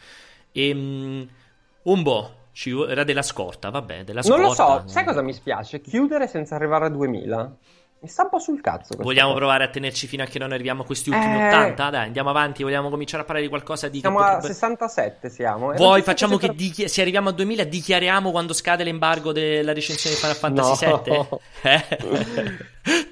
[0.51, 1.27] E, um,
[1.83, 2.33] un po'.
[2.61, 4.41] Era della scorta, vabbè, della scorta.
[4.41, 5.79] Non lo so, sai cosa mi spiace?
[5.79, 7.57] Chiudere senza arrivare a 2000.
[8.01, 8.95] Mi sta un po' sul cazzo.
[8.97, 9.39] Vogliamo cosa.
[9.39, 11.47] provare a tenerci fino a che non arriviamo a questi ultimi eh...
[11.47, 11.89] 80?
[11.89, 12.63] Dai, andiamo avanti.
[12.63, 13.99] Vogliamo cominciare a parlare di qualcosa di.
[13.99, 15.73] Siamo a 67, siamo.
[15.73, 16.55] Vuoi facciamo che per...
[16.55, 16.87] dichi...
[16.87, 21.01] se arriviamo a 2000 dichiariamo quando scade l'embargo della recensione di Final Fantasy no.
[21.03, 21.39] VII?
[21.69, 23.08] Eh?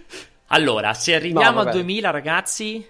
[0.47, 2.87] Allora, se arriviamo no, a 2000, ragazzi,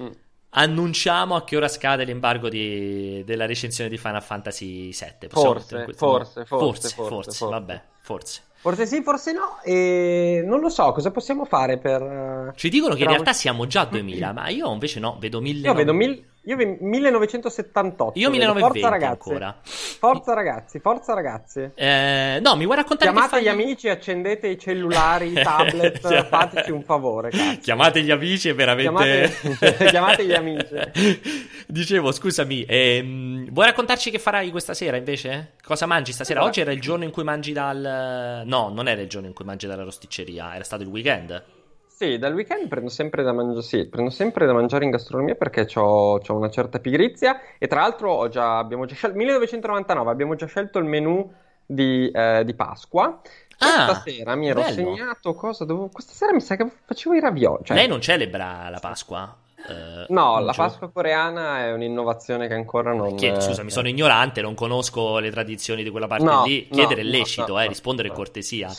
[0.00, 0.06] mm.
[0.50, 5.28] annunciamo a che ora scade l'embargo di, della recensione di Final Fantasy VII.
[5.28, 8.42] Forse, forse, forse, forse, forse, vabbè, forse.
[8.60, 9.60] Forse sì, forse no.
[9.62, 12.52] E non lo so, cosa possiamo fare per.
[12.54, 15.66] Ci dicono che in realtà siamo già a 2000, ma io invece no, vedo 1000.
[15.66, 16.24] Io vedo 1000.
[16.44, 18.18] Io 1978.
[18.18, 19.28] Io 1920 forza ragazzi.
[19.28, 19.58] ancora.
[19.62, 21.70] Forza ragazzi, forza ragazzi.
[21.74, 23.42] Eh, no, mi vuoi raccontare Chiamate fai...
[23.42, 26.24] gli amici, accendete i cellulari, i tablet, cioè...
[26.24, 27.28] fateci un favore.
[27.28, 27.60] Cazzo.
[27.60, 29.32] Chiamate gli amici e veramente...
[29.40, 30.74] Chiamate, chiamate gli amici.
[31.68, 35.52] Dicevo, scusami, ehm, vuoi raccontarci che farai questa sera invece?
[35.62, 36.42] Cosa mangi stasera?
[36.42, 38.42] Oggi era il giorno in cui mangi dal...
[38.46, 41.58] No, non era il giorno in cui mangi dalla rosticceria, era stato il weekend.
[42.00, 45.68] Sì, dal weekend prendo sempre da, mangi- sì, prendo sempre da mangiare in gastronomia perché
[45.74, 50.78] ho una certa pigrizia e tra l'altro già, abbiamo già scelto, 1999 abbiamo già scelto
[50.78, 51.30] il menù
[51.66, 53.20] di, eh, di Pasqua.
[53.54, 54.72] Questa ah, sera mi ero bello.
[54.72, 55.90] segnato cosa dovevo...
[55.92, 57.64] Questa sera mi sa che facevo i ravioli.
[57.64, 57.76] Cioè...
[57.76, 59.36] Lei non celebra la Pasqua?
[59.56, 63.14] Uh, no, la Pasqua coreana è un'innovazione che ancora non.
[63.14, 66.66] Chied- scusa, mi sono ignorante, non conosco le tradizioni di quella parte no, lì.
[66.66, 68.72] Chiedere no, è lecito, no, eh, rispondere è cortesia.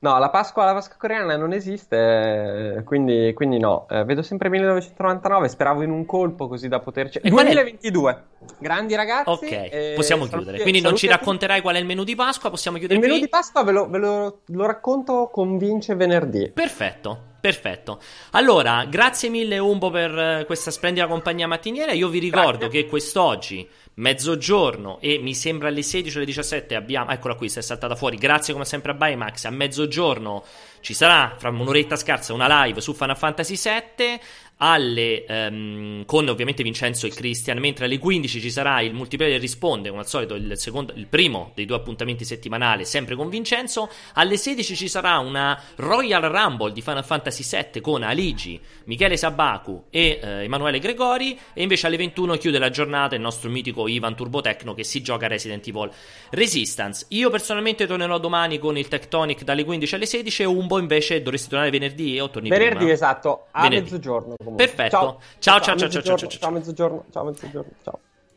[0.00, 3.86] No, la Pasqua, la Pasqua coreana non esiste, quindi, quindi no.
[3.90, 7.18] Eh, vedo sempre 1999, speravo in un colpo così da poterci...
[7.18, 8.44] E 2022, è...
[8.58, 9.28] grandi ragazzi.
[9.28, 10.62] Ok, possiamo saluti, chiudere.
[10.62, 13.12] Quindi non ci racconterai qual è il menù di Pasqua, possiamo chiudere Il qui?
[13.12, 16.48] menù di Pasqua ve lo, ve lo, lo racconto convince venerdì.
[16.50, 17.26] Perfetto.
[17.40, 18.00] Perfetto.
[18.32, 21.92] Allora, grazie mille Umbo per eh, questa splendida compagnia mattiniera.
[21.92, 22.82] Io vi ricordo grazie.
[22.82, 23.68] che quest'oggi
[23.98, 27.96] mezzogiorno e mi sembra alle 16 o alle 17 abbiamo, eccola qui, si è saltata
[27.96, 30.44] fuori, grazie come sempre a Baymax, a mezzogiorno
[30.80, 34.20] ci sarà fra un'oretta scarsa una live su Final Fantasy VII
[34.58, 39.88] alle, um, con ovviamente Vincenzo e Christian, mentre alle 15 ci sarà il multiplayer risponde,
[39.88, 44.36] come al solito il, secondo, il primo dei due appuntamenti settimanali, sempre con Vincenzo, alle
[44.36, 50.18] 16 ci sarà una Royal Rumble di Final Fantasy VII con Aligi, Michele Sabaku e
[50.20, 54.74] eh, Emanuele Gregori, e invece alle 21 chiude la giornata il nostro mitico Ivan Turbotecno
[54.74, 55.90] che si gioca Resident Evil
[56.30, 57.06] Resistance.
[57.10, 61.48] Io personalmente tornerò domani con il Tectonic dalle 15 alle 16 e Umbo invece dovresti
[61.48, 62.92] tornare venerdì o torni venerdì, prima?
[62.92, 63.90] esatto, a venerdì.
[63.90, 64.66] mezzogiorno comunque.
[64.66, 65.20] Perfetto.
[65.38, 68.00] Ciao, ciao, ciao, ciao, ciao, ciao, ciao, mezzogiorno, ciao, mezzogiorno, ciao.